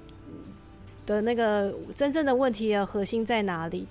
[1.05, 3.85] 的那个真正的问题的核心在哪里。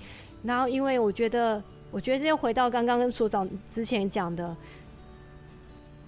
[0.47, 4.57] 然后，因为我觉得，我觉得这又回到刚刚跟所长之前讲的，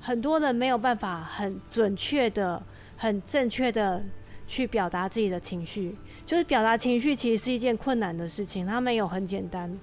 [0.01, 2.63] 很多人没有办法很准确的、
[2.97, 4.01] 很正确的
[4.47, 9.77] 去表达自己的情绪，就是表达情绪其实是一件困难的事情，它没有很简单。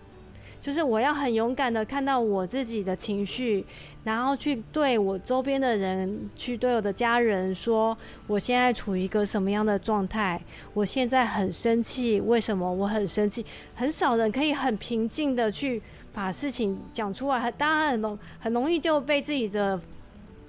[0.65, 3.63] 就是我要很勇敢的看到我自己的情绪，
[4.04, 10.41] 然后去对我周边的人，去对我的家人说，我现在处于一个什么样的状态？
[10.73, 13.45] 我现在很生气，为什么我很生气？
[13.75, 15.80] 很少人可以很平静的去
[16.12, 19.80] 把事情讲出来，当然很容很容易就被自己的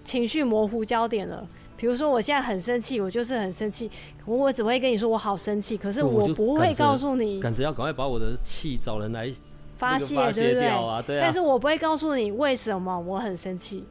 [0.02, 1.46] 情绪模糊焦点了。
[1.76, 3.90] 比如说我现在很生气，我就是很生气，
[4.24, 9.30] 我只会跟你说我好生气，可是我不会告诉你，赶着要赶快把我的气找人来。
[9.76, 11.20] 发泄对不对？
[11.20, 13.84] 但是我不会告诉你为什么我很生气。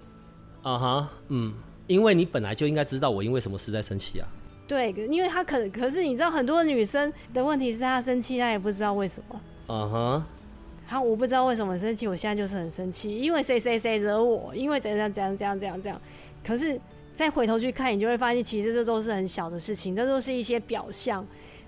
[0.63, 1.53] 啊哈，嗯，
[1.87, 4.27] 因为你本来就应该知道我因为什么事在生气啊。
[4.67, 9.39] 对，因为他可可是你知道很多女生的问题是她生气，她也不知道为什么。
[9.67, 10.23] 嗯哼，
[10.87, 16.01] 好，我不知道为什么生气，我现在就是很生气，因为谁谁谁惹我，因为怎样怎样怎样怎样怎样。
[16.43, 16.81] 可是
[17.13, 21.23] 再回头去看，你就会发现，其实这都是很小的事情，这都是一些表象。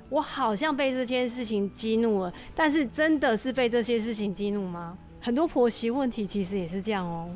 [0.10, 4.98] 我好像被这件事情激怒了，但是真的是被这些事情激怒吗？
[5.20, 7.30] 很多婆媳问题其实也是这样哦。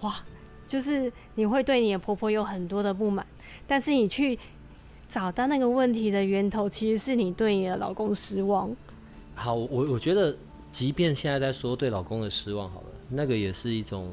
[0.00, 0.24] 哇，
[0.66, 3.26] 就是你会对你的婆婆有很多的不满，
[3.66, 4.38] 但是你去
[5.06, 8.74] 找到那个问题的源头，其实是你对你的老公失望。
[9.34, 10.34] 好，我我觉得，
[10.72, 14.10] 即便现在在说对老公的失望，好了，那个也是一种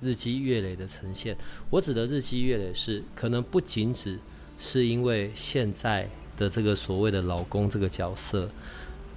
[0.00, 1.36] 日积月累的呈现。
[1.68, 4.18] 我指的日积月累是，可能不仅只
[4.58, 6.08] 是因为现在。
[6.36, 8.48] 的这个所谓的老公这个角色，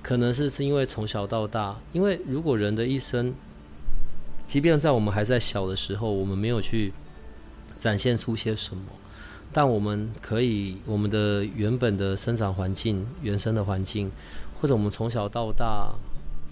[0.02, 3.34] 可能是是因为从小到大，因为如果人的一生，
[4.46, 6.94] 即便在我们还在小的时候，我们没有去
[7.80, 8.84] 展现出些什么，
[9.52, 14.12] 但我们可以，我们的原本的生长环境、原生的环境，
[14.62, 15.94] 或者我们从小到大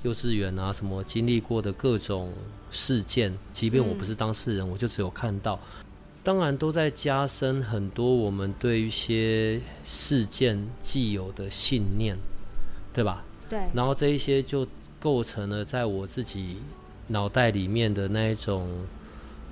[0.04, 2.32] 幼稚园啊什么经历过的各种
[2.70, 5.60] 事件，即便我不是当事人，我就只有看到。
[6.26, 12.18] 当然都在加深很多我们对一些事件既有的信念，
[12.92, 13.24] 对吧？
[13.48, 13.60] 对。
[13.76, 14.68] 然后这一些就
[15.00, 16.58] 构成了在我自己
[17.10, 18.68] 脑袋里面的那一种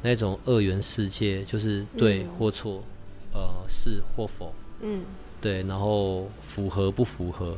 [0.01, 2.81] 那种二元世界，就是对或错，
[3.33, 5.03] 呃，是或否，嗯，
[5.39, 7.55] 对，然后符合不符合，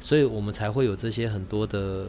[0.00, 2.08] 所以我们才会有这些很多的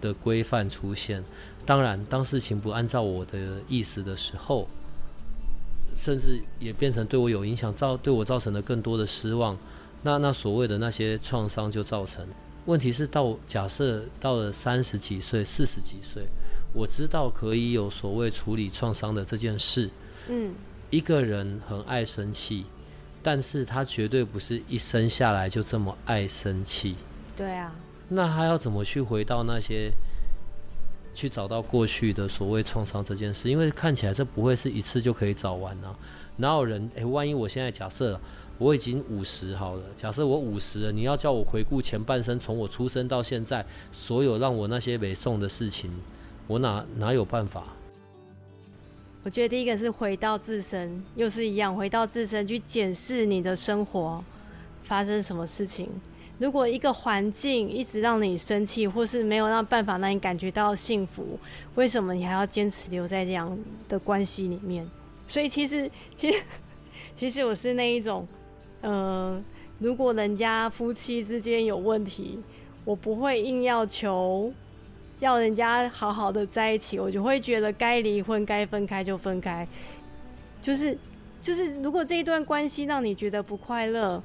[0.00, 1.22] 的规范出现。
[1.66, 4.66] 当然，当事情不按照我的意思的时候，
[6.00, 9.54] 甚至也变成对我有影响，造对我造成了更多的失望。
[10.02, 12.26] 那那所谓的那些创伤就造成。
[12.64, 16.22] 问题是到假设到了三十几岁、四十几岁，
[16.72, 19.90] 我知道可以有所谓处理创伤的这件事。
[20.28, 20.54] 嗯，
[20.88, 22.64] 一个人很爱生气，
[23.22, 26.96] 但是他绝对不是一生下来就这么爱生气。
[27.36, 27.74] 对啊。
[28.08, 29.92] 那他要怎么去回到那些？
[31.14, 35.94] 去找到过去的所谓创伤这件事，因为看起来这不会是一次就可以找完啊。
[36.36, 36.90] 哪有人？
[36.94, 38.18] 诶，万一我现在假设
[38.56, 45.90] 我已经五十好了，假设我五十了，你要叫我回顾前半生，从我出生到现在，所有让我那些没送的事情，
[46.46, 47.64] 我哪哪有办法？
[49.22, 54.24] 我觉得第一个是回到自身，又是一样，回到自身去检视你的生活
[54.84, 55.88] 发生什么事情。
[56.40, 61.38] 如果一个环境一直让你生气，或是没有让办法让你感觉到幸福，
[61.74, 63.58] 为什么你还要坚持留在这样
[63.90, 64.88] 的关系里面？
[65.28, 66.42] 所以其实，其实，
[67.14, 68.26] 其实我是那一种，
[68.80, 69.38] 呃，
[69.78, 72.40] 如果人家夫妻之间有问题，
[72.86, 74.50] 我不会硬要求
[75.18, 79.68] 要人家好好的在一起，我就会觉得该离婚、该分开就分开。
[80.62, 80.96] 就是，
[81.42, 84.22] 就是，如果这一段关系让你觉得不快乐。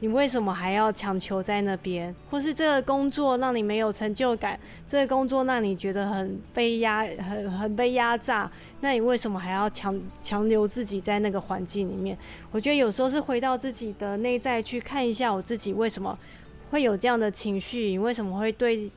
[0.00, 2.14] 你为什么还要强求在那边？
[2.30, 12.16] 或是这个工作让你没有成就感，这个工作让你觉得很被压、很很被压榨，那你为什么还要强强留自己在那个环境里面？
[12.50, 16.18] 我觉得有时候是回到自己的内在去看一下，我自己为什么
[16.70, 17.88] 会有这样的情绪？
[17.88, 18.90] 你为什么会对，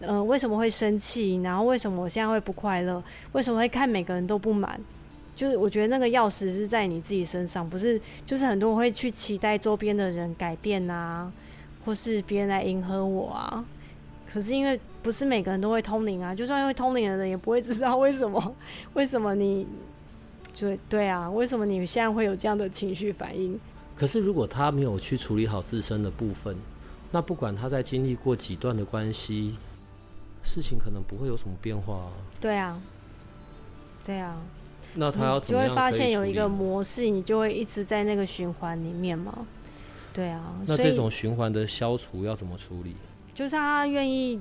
[0.00, 1.40] 呃，为什么会生气？
[1.42, 3.02] 然后为什么我现在会不快乐？
[3.32, 4.80] 为什么会看每个人都不满？
[5.38, 11.32] 就是我觉得那个钥匙是在你自己身上，不是就是很多人会去期待周边的人改变啊，
[11.84, 13.64] 或是别人来迎合我啊。
[14.32, 18.56] 可是因为不是每个人都会通灵啊，就算会通灵的人也不会知道为什么，
[18.94, 19.64] 为什么你，
[20.52, 23.60] 就对啊，为什么你现在会有这样的情绪反应？
[23.94, 26.56] 可是如果他没有去处理好自身的部分，
[27.12, 29.54] 那不管他在经历过几段的关系，
[30.42, 32.10] 事情可能不会有什么变化啊。
[32.40, 32.82] 对啊，
[34.04, 34.36] 对啊。
[34.94, 39.46] 那他要就会发现有一个模式，你就会一直在那个循环里面嘛。
[40.12, 42.96] 对啊，那这种循环的消除要怎么处理？
[43.32, 44.40] 就是他愿意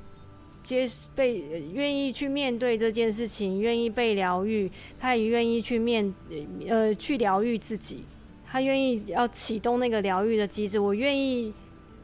[0.64, 1.38] 接被，
[1.72, 6.12] 愿意去面对这件事情，愿意被疗愈，他也愿意去面
[6.68, 8.04] 呃去疗愈自己，
[8.48, 10.80] 他愿意要启动那个疗愈的机制。
[10.80, 11.54] 我愿意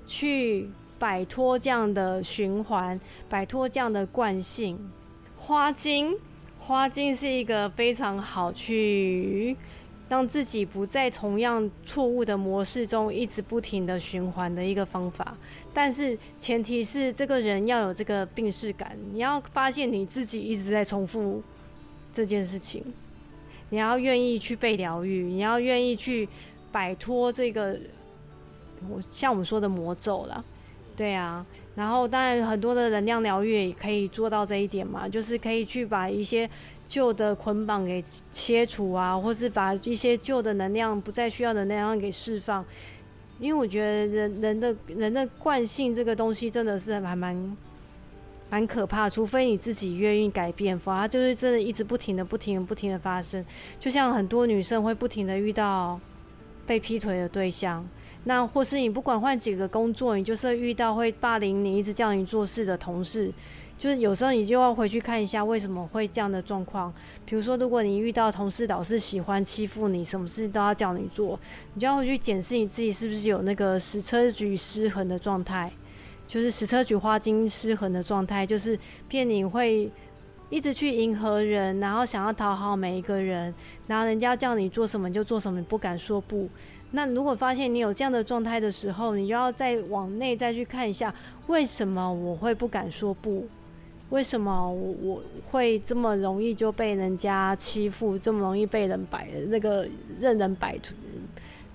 [0.06, 4.78] 去摆脱这样的循环，摆脱这样的惯性。
[5.36, 6.16] 花精。
[6.65, 9.54] 花镜是一个非常好去
[10.08, 15.36] 让自己不在同样错误的模式中一直不停的循环的一个方法，
[15.73, 21.43] 但是前提是这个人要有这个病视感，你要发现你自己一直在重复
[22.13, 22.82] 这件事情，
[23.69, 26.30] 你要愿意去被疗愈，你要愿意去
[26.71, 27.78] 摆脱这个
[28.89, 30.45] 我像我们说的魔咒了，
[30.95, 31.45] 对啊。
[31.76, 36.48] 然后，当然很多的能量疗愈也可以做到这一点嘛，就是可以去把一些
[36.88, 42.64] 旧的捆绑给切除啊，或是把一些旧的能量不再需要的能量给释放。
[43.40, 47.58] 因为我觉得人人的人的惯性这个东西真的是还蛮
[48.52, 53.44] 蛮可怕，除非你自己愿意改变，否则就是真的一直不停的、不停的、不停的发生。
[53.80, 56.00] 就像很多女生会不停的遇到
[56.68, 57.84] 被劈腿的对象。
[58.26, 63.30] 那或是你不管换几个工作，你就是遇到会霸凌你、一直叫你做事的同事，
[63.78, 66.94] 就是有时候你就要回去看一下为什么会这样的状况。
[67.26, 71.38] 比如说，如果你遇到同事老是喜欢欺负你，什么事都要叫你做，
[71.74, 75.70] 你就要回去检视你自己是不是有那个矢车局失衡的状态，
[76.26, 79.92] 就是矢车局花精失衡的状态，就是骗你会
[80.50, 83.54] 一直去迎合人，然后想要讨好每一个人，
[83.88, 86.48] 然后人家叫你做什么就做什么，不敢说不。
[86.96, 91.14] 那如果发现你有这样的状态的时候，你就要再往内再去看一下，
[91.48, 93.48] 为什么我会不敢说不？
[94.12, 99.88] 为什么我我会这么容易就被人家欺负，这么容易被人摆那个
[100.20, 100.78] 任人摆，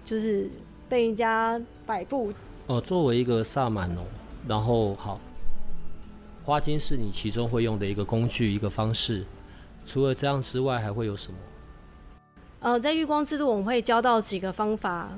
[0.04, 0.48] 就是
[0.88, 2.32] 被人家摆布？
[2.68, 4.02] 哦，作为一个萨满哦，
[4.46, 5.18] 然后好，
[6.44, 9.24] 花金是你其中会用的一个工具，一个方式。
[9.84, 11.38] 除了这样之外，还会有什么？
[12.60, 15.08] 呃，在月光之路，我们会教到几个方法，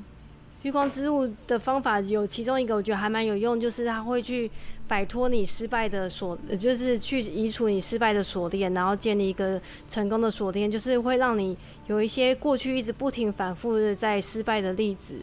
[0.62, 4.50] 月光之路的方法有其中一个，我觉得还蛮有用，就是他会去
[4.86, 15.14] 摆脱你失败的锁，就是去移除你失败的锁链，然后建立一个成功的锁链，就是会让你有一些过去一直不停反复的在失败的例子，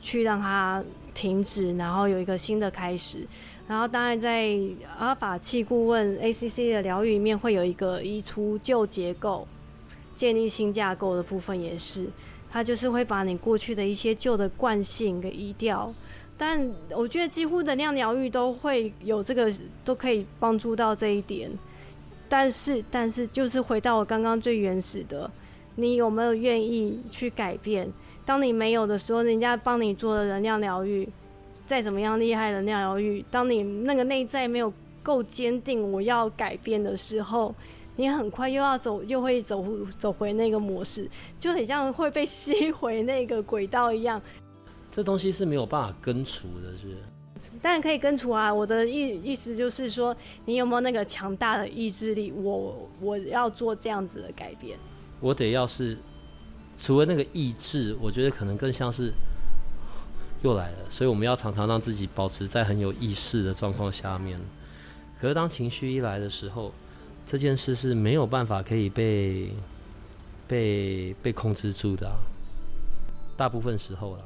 [0.00, 0.82] 去让它
[1.14, 3.18] 停止，然后有一个新的开始。
[3.68, 4.58] 然后当然在
[4.98, 9.46] 阿法器顾问 ACC 的疗愈里面，会有一个移除旧结构，
[10.14, 12.06] 建立新架构的部分也是。
[12.50, 15.92] 它就是会把你过去的一些旧的惯性给移掉，
[16.38, 19.52] 但我觉得几乎能量疗愈都会有这个，
[19.84, 21.50] 都可以帮助到这一点。
[22.28, 25.28] 但是，但是就是回到我刚刚最原始的，
[25.74, 27.92] 你有没有愿意去改变？
[28.24, 31.08] 当你没有的时候，人家帮你做的能量疗愈，
[31.66, 37.52] 再怎么样厉害的能量疗愈，当你那个内在没有够坚定，我要改变的时候。
[37.96, 39.64] 你很快又要走，又会走
[39.96, 44.20] 走回那个模式，就很像会被吸回那个轨道一样。
[44.90, 46.96] 这东西是没有办法根除的，是不是？
[47.60, 48.52] 当然可以根除啊！
[48.52, 52.32] 我的意意思就是说，你有没有那个强大的意志力？
[52.32, 54.78] 我我要做这样子的改变。
[55.20, 55.96] 我得要是
[56.76, 59.12] 除了那个意志，我觉得可能更像是
[60.42, 60.78] 又来了。
[60.88, 64.38] 所以我们要常常让自己保持在很有意识的状况下面。
[65.20, 66.72] 可是当情绪一来的时候，
[67.26, 69.50] 这件事是没有办法可以被
[70.46, 72.10] 被被控制住的，
[73.36, 74.22] 大部分时候啦。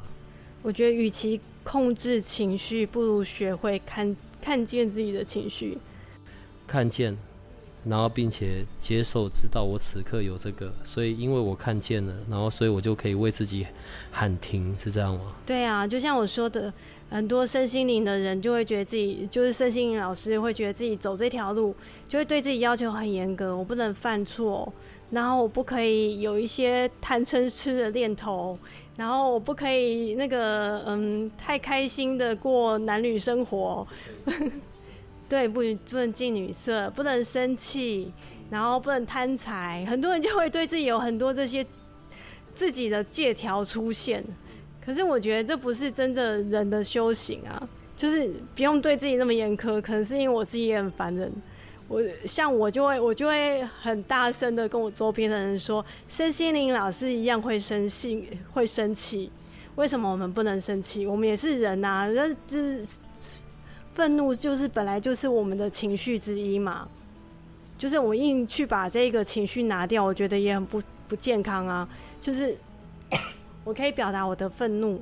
[0.63, 5.79] 我觉得，与其控制情绪，不如学会看看见自己的情绪，
[6.67, 7.17] 看见，
[7.85, 13.65] 然后并且接受，知道我此刻有这个，所以因为我看见了，然后所以我就可以为自己
[14.11, 15.37] 喊停，是这样吗？
[15.47, 16.73] 对啊，就像我说的。
[17.11, 21.75] 很多身心灵的人就会觉得自己就是身心灵老师，会觉得自己走这条路
[22.07, 24.71] 就会对自己要求很严格，我不能犯错，
[25.11, 28.59] 然后我不可以有一些贪嗔痴的念头，
[28.97, 33.87] 然后我不可以那个嗯太开心的过男女生活，
[35.31, 38.13] 对，不不能近女色，不能生气，
[38.51, 41.65] 然后不能贪财，很多人就会对自己有很多这些
[42.53, 44.23] 自己的借条出现。
[44.89, 48.27] 可是我觉得这不是真的人的修行啊，就是
[48.57, 49.79] 不用对自己那么严苛。
[49.83, 51.31] 可能是因为我自己也很烦人，
[51.89, 59.31] 我像我就会我就会很大声的跟我周边的人说，身心灵老师一样会生气，会生气。
[59.77, 61.05] 为什么我们不能生气？
[61.05, 62.83] 我们也是人呐，那就是
[63.95, 66.89] 愤怒就是本来就是我们的情绪之一嘛。
[67.77, 71.87] 就是我硬去把这个情绪拿掉，我觉得也很不不健康啊。
[72.23, 72.57] 就是。
[73.69, 74.99] 我可以表达我的愤怒，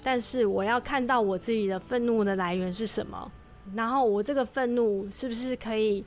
[0.00, 3.32] 但是我要看到我自己的愤怒的来源是什么，
[3.74, 6.04] 然后我这个愤怒是不是可以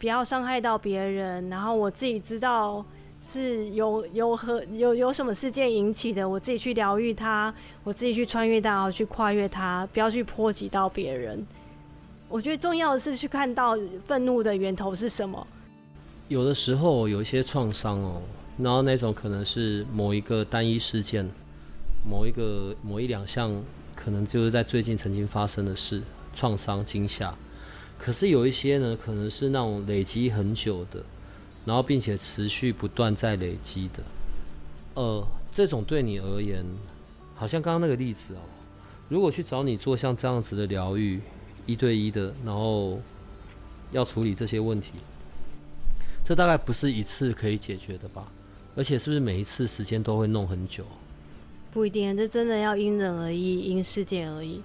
[0.00, 2.84] 不要伤害到别人，然后我自己知道
[3.20, 7.54] 是有有和有有什么事件引起的，我自己去疗愈它，
[7.84, 11.46] 我自己去穿越它，去跨越它，不要去波及到别人。
[12.28, 15.46] 我觉得重要的是去看到愤怒的源头是什么。
[16.26, 18.20] 有的时候有一些创伤哦。
[18.56, 21.28] 然后那种可能是某一个单一事件，
[22.08, 23.52] 某一个某一两项，
[23.96, 26.00] 可能就是在最近曾经发生的事，
[26.34, 27.36] 创伤惊吓。
[27.98, 31.02] 可是有一些呢，可能是那种累积很久的，
[31.64, 34.02] 然后并且持续不断在累积的。
[34.94, 36.64] 呃，这种对你而言，
[37.34, 38.38] 好像刚刚那个例子哦，
[39.08, 41.20] 如果去找你做像这样子的疗愈，
[41.66, 43.00] 一对一的，然后
[43.90, 44.92] 要处理这些问题，
[46.24, 48.30] 这大概不是一次可以解决的吧？
[48.76, 50.84] 而且是不是每一次时间都会弄很久？
[51.72, 54.60] 不一定，这真的要因人而异，因事件而异。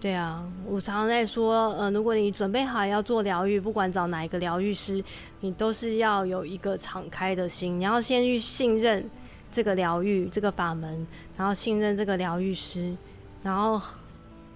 [0.00, 5.02] 对啊，我常常在说，呃，如果你准备好要做疗愈，不管找哪一个疗愈师，
[5.40, 9.08] 你都是要有一个敞开的心，你要先去信任
[9.50, 11.06] 这个疗愈这个法门，
[11.36, 12.96] 然后信任这个疗愈师，
[13.42, 13.80] 然后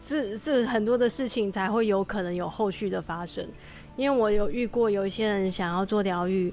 [0.01, 3.45] 这这很多的事情才会有可能有后续的发生。
[3.97, 6.53] 因为我有遇过有一些人想要做疗愈。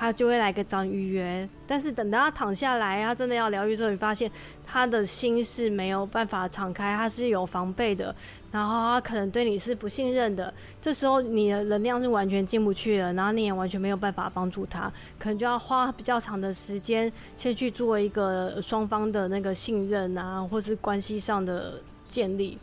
[0.00, 4.30] 他就会来个张预约，但是等到他躺下来，他真的要疗愈之后，你发现
[4.66, 8.14] 他的心是没有办法敞开，他是有防备的，
[8.50, 10.50] 然后他可能对你是不信任的。
[10.80, 21.74] 这时候你的能量是完全进不去了，然后你也完全没有办法帮助他，可能就要花比较长的时间，先去做一个双方的那个信任啊，或是关系上的
[22.08, 22.56] 建立，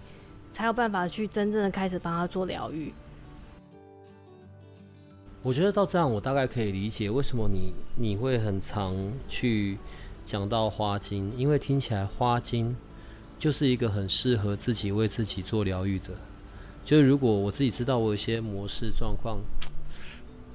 [0.52, 2.92] 才有办法去真正的开始帮他做疗愈。
[5.48, 8.94] 我觉得到这样，我大概可以理解为什么你你会很常
[9.30, 9.78] 去
[10.26, 12.76] 讲到花精，因为听起来花精
[13.40, 16.10] 就是一个很适合自己为自己做疗愈的。
[16.84, 19.40] 就是如果我自己知道我有些模式状况，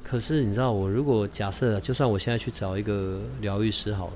[0.04, 4.12] 可是你知道，我如果假设就算我现在去找一个疗愈师好了，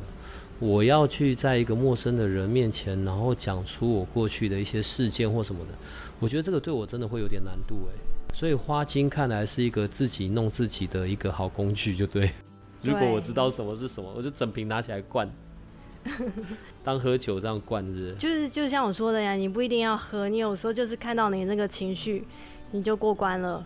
[0.58, 5.70] 我要去在一个陌生的人面前，然后讲出我过去的一些事件或什么的，
[6.20, 8.15] 我觉得这个对我真的会有点难度诶。
[8.36, 12.30] 所以花精看来是一个自己弄自己的一个好工具，就对。
[12.82, 15.26] 如果我知道什么是什么，我就整瓶拿起来灌，
[16.84, 18.14] 当喝酒这样灌是。
[18.16, 22.26] 就是就像我说的呀，你不一定要喝，你有时候就是看到你那个情绪，
[22.72, 23.64] 你就过关了。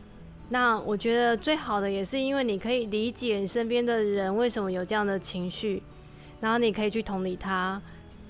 [0.50, 5.82] 那我觉得最好的也是因为你可以理解你身边的人为什么有这样的情绪，
[6.40, 7.82] 然后你可以去同理他。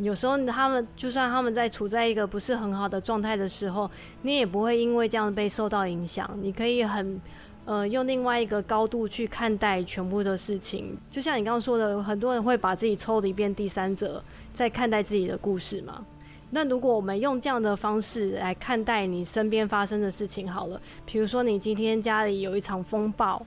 [0.02, 3.90] 有时候他们就算他们在处在一个不是很好的状态的时候，
[4.22, 6.28] 你也不会因为这样被受到影响。
[6.40, 7.20] 你可以很
[7.66, 10.96] 呃用另外一个高度去看待全部的事情。
[11.10, 14.22] 就像你刚刚说的，很多人会把自己抽离变第三者，
[14.54, 16.04] 在看待自己的故事嘛。
[16.52, 23.44] 那如果我们用这样的方式来看待你身边发生的事情，好了，比如说你今天家里有一场风暴，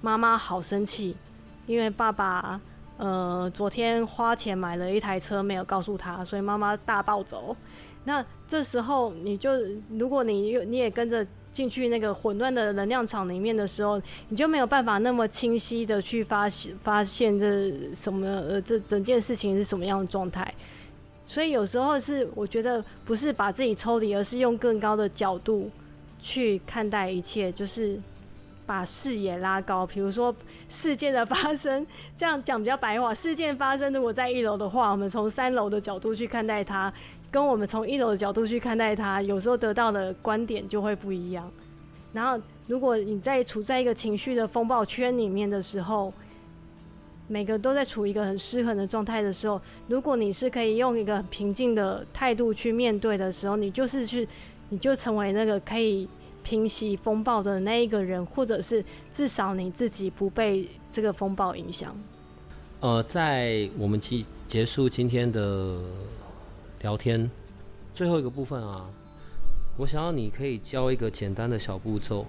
[0.00, 1.16] 妈妈好生气，
[1.66, 2.60] 因为爸爸
[2.98, 7.56] 呃昨天花钱买了一台车没有告诉他，所以妈妈大暴走。
[8.04, 9.50] 那这时候你就
[9.90, 20.54] 如果你你也跟着进去那个混乱的能量场里面的时候，你就没有办法那么清晰的去发现发现这什么呃这整件事情是什么样的状态。
[21.26, 25.70] 所以有时候是我觉得不是把自己抽离，而是用更高的角度
[26.18, 28.00] 去看待一切，就是
[28.68, 29.86] 把视野拉高。
[29.86, 30.34] 比如说
[30.68, 33.14] 事件的发生，这样讲比较白话。
[33.14, 36.92] 事件发生如果在一楼的话，我们从三楼的角度去看待它，
[37.30, 41.50] 跟我们从一楼的角度去看待它，有时候得到的观点就会不一样。
[42.12, 46.12] 然后如果你在处在一个情绪的风暴圈里面的时候，
[47.26, 54.28] 每个都在处于一个很失衡的状态的时候，如果你是可以用一个很平静的态度去面对的时候，你就是去，
[54.68, 56.08] 你就成为那个可以
[56.48, 58.82] 平息风暴的那一个人，或者是
[59.12, 61.94] 至少你自己不被这个风暴影响。
[62.80, 65.78] 呃，在我们结结束今天的
[66.80, 67.30] 聊天
[67.94, 68.88] 最后一个部分啊，
[69.76, 72.24] 我想要你可以教一个简单的小步骤，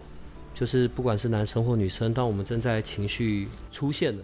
[0.53, 4.21] 就是不管是男生或女生，当我们正在情绪出现了。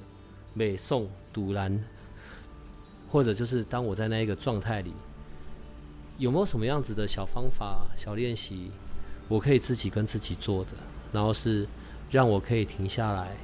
[0.58, 1.78] 美颂堵拦，
[3.12, 4.94] 或者就是当我在那一个状态里，
[6.18, 8.72] 有没有什么样子的小方法、小练习，
[9.28, 10.72] 我可以自己跟自己做的，
[11.12, 11.68] 然后是
[12.12, 13.36] 让我可以停下来，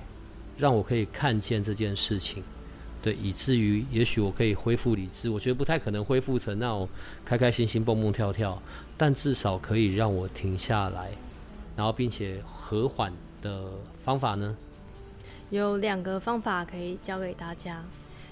[0.58, 2.44] 让我可以看见这件事情，
[3.02, 5.30] 对，以至于也许我可以恢复理智。
[5.30, 6.88] 我觉得不太可能恢复成那种
[7.26, 8.62] 开开心心、蹦蹦跳跳，
[8.96, 11.10] 但至少可以让我停下来，
[11.76, 13.12] 然后并且和缓
[13.42, 13.64] 的
[14.04, 14.56] 方法呢？
[15.50, 17.84] 有两个方法可以教给大家，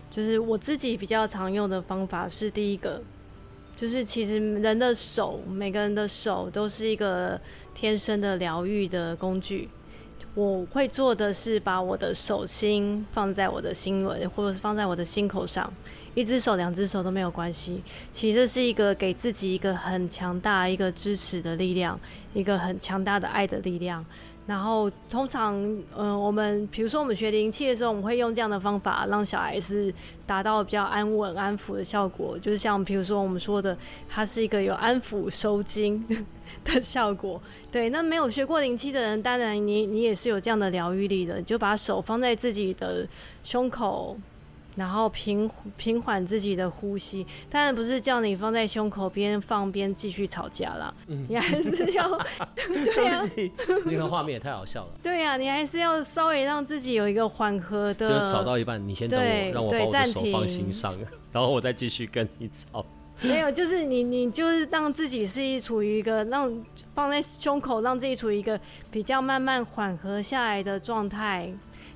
[0.10, 3.02] 就是我自己比较常用的方法是第一个，
[3.80, 7.40] 就是其实人的手，每个人的手都是一个
[7.74, 9.70] 天生的疗愈的工具。
[10.36, 15.72] 我会做的是把我的手心放在我的心轮，或者是放在我的心口上，
[16.14, 17.82] 一只手、两只手都没有关系。
[18.12, 21.98] 其实是一个给自己一个很强大、一个支持的力量，
[22.34, 24.06] 一个很强大的爱的力量。
[24.50, 25.54] 然后通常，
[25.96, 29.94] 嗯，我们比如说我们学灵气的时候，我们会用这样的方法让小孩是
[30.26, 32.36] 达到比较安稳、安抚的效果。
[32.40, 33.78] 就是像比如说我们说的，
[34.10, 36.04] 它是一个有安抚收精
[36.66, 37.40] 的效果。
[37.72, 43.08] 对，那没有学过灵气的人，当然你你也是有这样的疗愈力的，就把手放在自己的
[43.44, 44.18] 胸口。
[44.76, 52.10] 然后平平缓自己的呼吸，当然不是叫你放在胸口边放边继续吵架了，你还是要
[52.56, 53.22] 对呀，
[53.86, 54.92] 那个画面也太好笑了。
[55.04, 58.08] 对呀，你还是要稍微让自己有一个缓和的。
[58.08, 60.96] 就吵到一半，你先等我，让我把我的手放心上，
[61.34, 62.86] 然后我再继续跟你吵。
[63.22, 66.50] 没有，就是你你就是让自己是处于一个让
[66.96, 68.58] 放在胸口，让自己处于一个
[68.90, 71.52] 比较慢慢缓和下来的状态。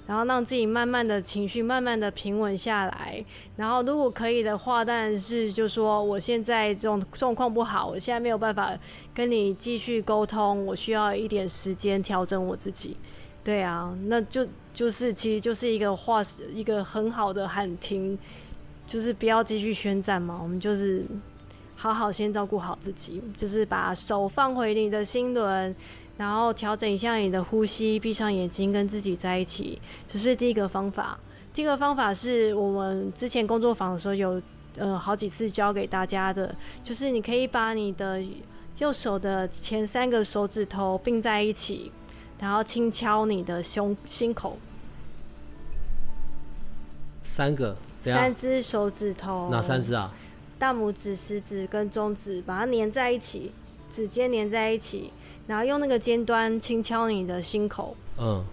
[0.06, 3.24] 然后让自己慢慢的情绪慢慢的平稳下来，
[3.56, 8.78] 然后如果可以的话，当然是就说我现在这种状况不好，我现在没有办法
[9.14, 12.98] 跟你继续沟通，我需要一点时间调整我自己。
[13.46, 16.22] 对啊，那就就是其实就是一个话
[16.54, 18.18] 一个很好的喊停，
[18.86, 21.06] 就是不要继续宣战嘛，我们就是
[21.76, 25.74] 好好先照顾好自己，就是把手放回你的心轮。
[26.18, 31.18] 然后调整一下你的呼吸，闭上眼睛跟自己在一起，这是第一个方法。
[31.54, 34.42] 第二个方法是我们之前工作坊的时候有
[34.78, 38.24] 呃好几次教给大家的，就是你可以把你的
[38.80, 41.92] 右手的前三个手指头并在一起，
[42.40, 44.58] 然后轻敲你的胸心口。
[47.24, 47.76] 三个？
[48.04, 49.50] 三只手指头？
[49.50, 50.14] 哪三只啊？
[50.60, 53.52] 大拇指、食指跟中指，把它粘在一起，
[53.92, 55.12] 指尖粘在一起。
[55.48, 57.96] 然后用那个尖端轻敲你的心口。
[58.18, 58.44] 嗯，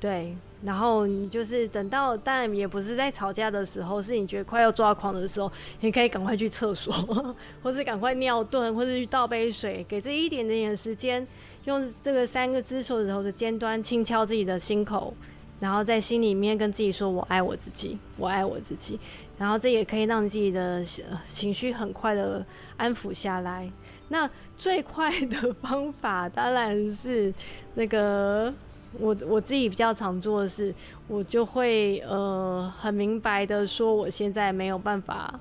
[0.00, 6.92] 对，然后你就是等到，当然也不是在吵架的时候，是你觉得快要抓狂的时候，你可以赶快去厕所，
[7.62, 11.26] 或是赶快尿遁，或者去倒杯水，给自己一点点的时间，
[11.64, 15.12] 用这个三个只手指头的尖端轻敲自己的心口，
[15.58, 18.98] 然后在心里面跟自己说：“我爱我自己，我爱我自己。”
[19.36, 20.84] 然后这也可以让自己的
[21.26, 22.44] 情绪很快的
[22.76, 23.70] 安抚下来。
[24.10, 27.32] 那最快的方法当然是
[27.74, 28.52] 那个。
[28.98, 30.74] 我我自己比较常做的是，
[31.06, 35.38] 我就会呃很明白的说，我现在没有办法。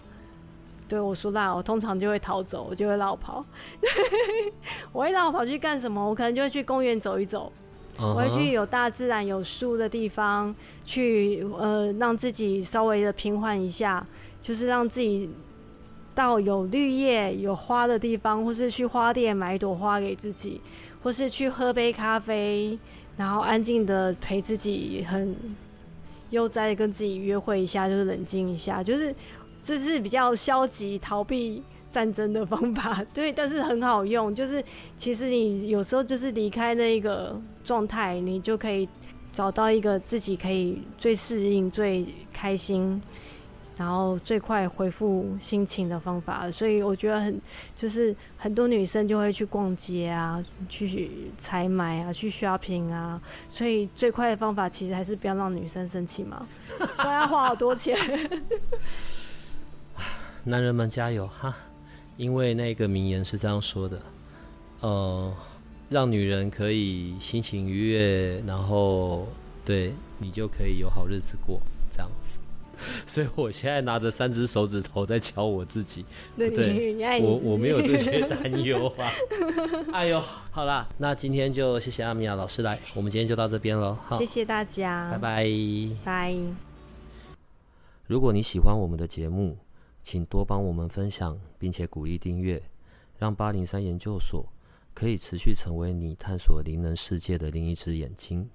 [0.88, 3.44] 对我说那我通常就会逃走，我就会绕跑。
[4.94, 6.08] 我会绕跑去干什么？
[6.08, 7.52] 我可能就会去公园走一走，
[7.98, 10.56] 我会去有大自然、有树的地方，
[10.86, 14.06] 去呃让自己稍微的平缓一下，
[14.44, 15.28] 就是让自己
[16.20, 20.60] 到有绿叶、有花的地方，或是去花店买一朵花给自己，
[21.02, 22.78] 或是去喝杯咖啡。
[23.16, 25.36] 然后安静的陪自己，很
[26.30, 29.16] 悠哉的跟自己约会一下，就是冷静一下，就是
[29.62, 31.62] 这是比较消极逃避
[31.92, 34.34] 战争的方法， 对，但是很好用。
[34.36, 34.64] 就是
[34.98, 38.88] 其实你有时候就是离开那一个状态，你就可以
[39.34, 43.02] 找到一个自己可以最适应、最开心。
[43.80, 47.42] 然后最快恢复心情的方法，所以我觉得很
[47.74, 56.46] 就是很多女生就会去逛街啊，去采买啊，去 shopping 啊，所以最快的方法其实还是不要让女生生气嘛，
[56.78, 57.98] 不然要花好多钱。
[60.44, 61.56] 男人们加油哈！
[62.18, 64.02] 因为那个名言是这样说的，
[64.82, 65.34] 呃，
[65.90, 69.26] 让女人可以心情愉悦，然后
[69.64, 71.62] 对你就可以有好日子过，
[71.94, 72.39] 这样子。
[73.06, 76.06] 所以我现在拿着三只手指头在敲我自己，
[76.38, 79.12] 对，对我我没有这些 担忧啊。
[79.94, 80.22] 哎呦，
[80.52, 83.98] 好啦，那今天就谢谢阿米娅老师来，我们今天就到这边喽。
[84.06, 85.50] 好，谢谢大家，拜拜，
[86.04, 86.36] 拜。
[88.08, 89.58] 如果你喜欢我们的节目，
[90.02, 92.62] 请多帮我们分享，并且鼓励订阅，
[93.18, 94.46] 让八零三研究所
[94.94, 98.50] 可以持续成为你探索灵能世界的另一只眼睛。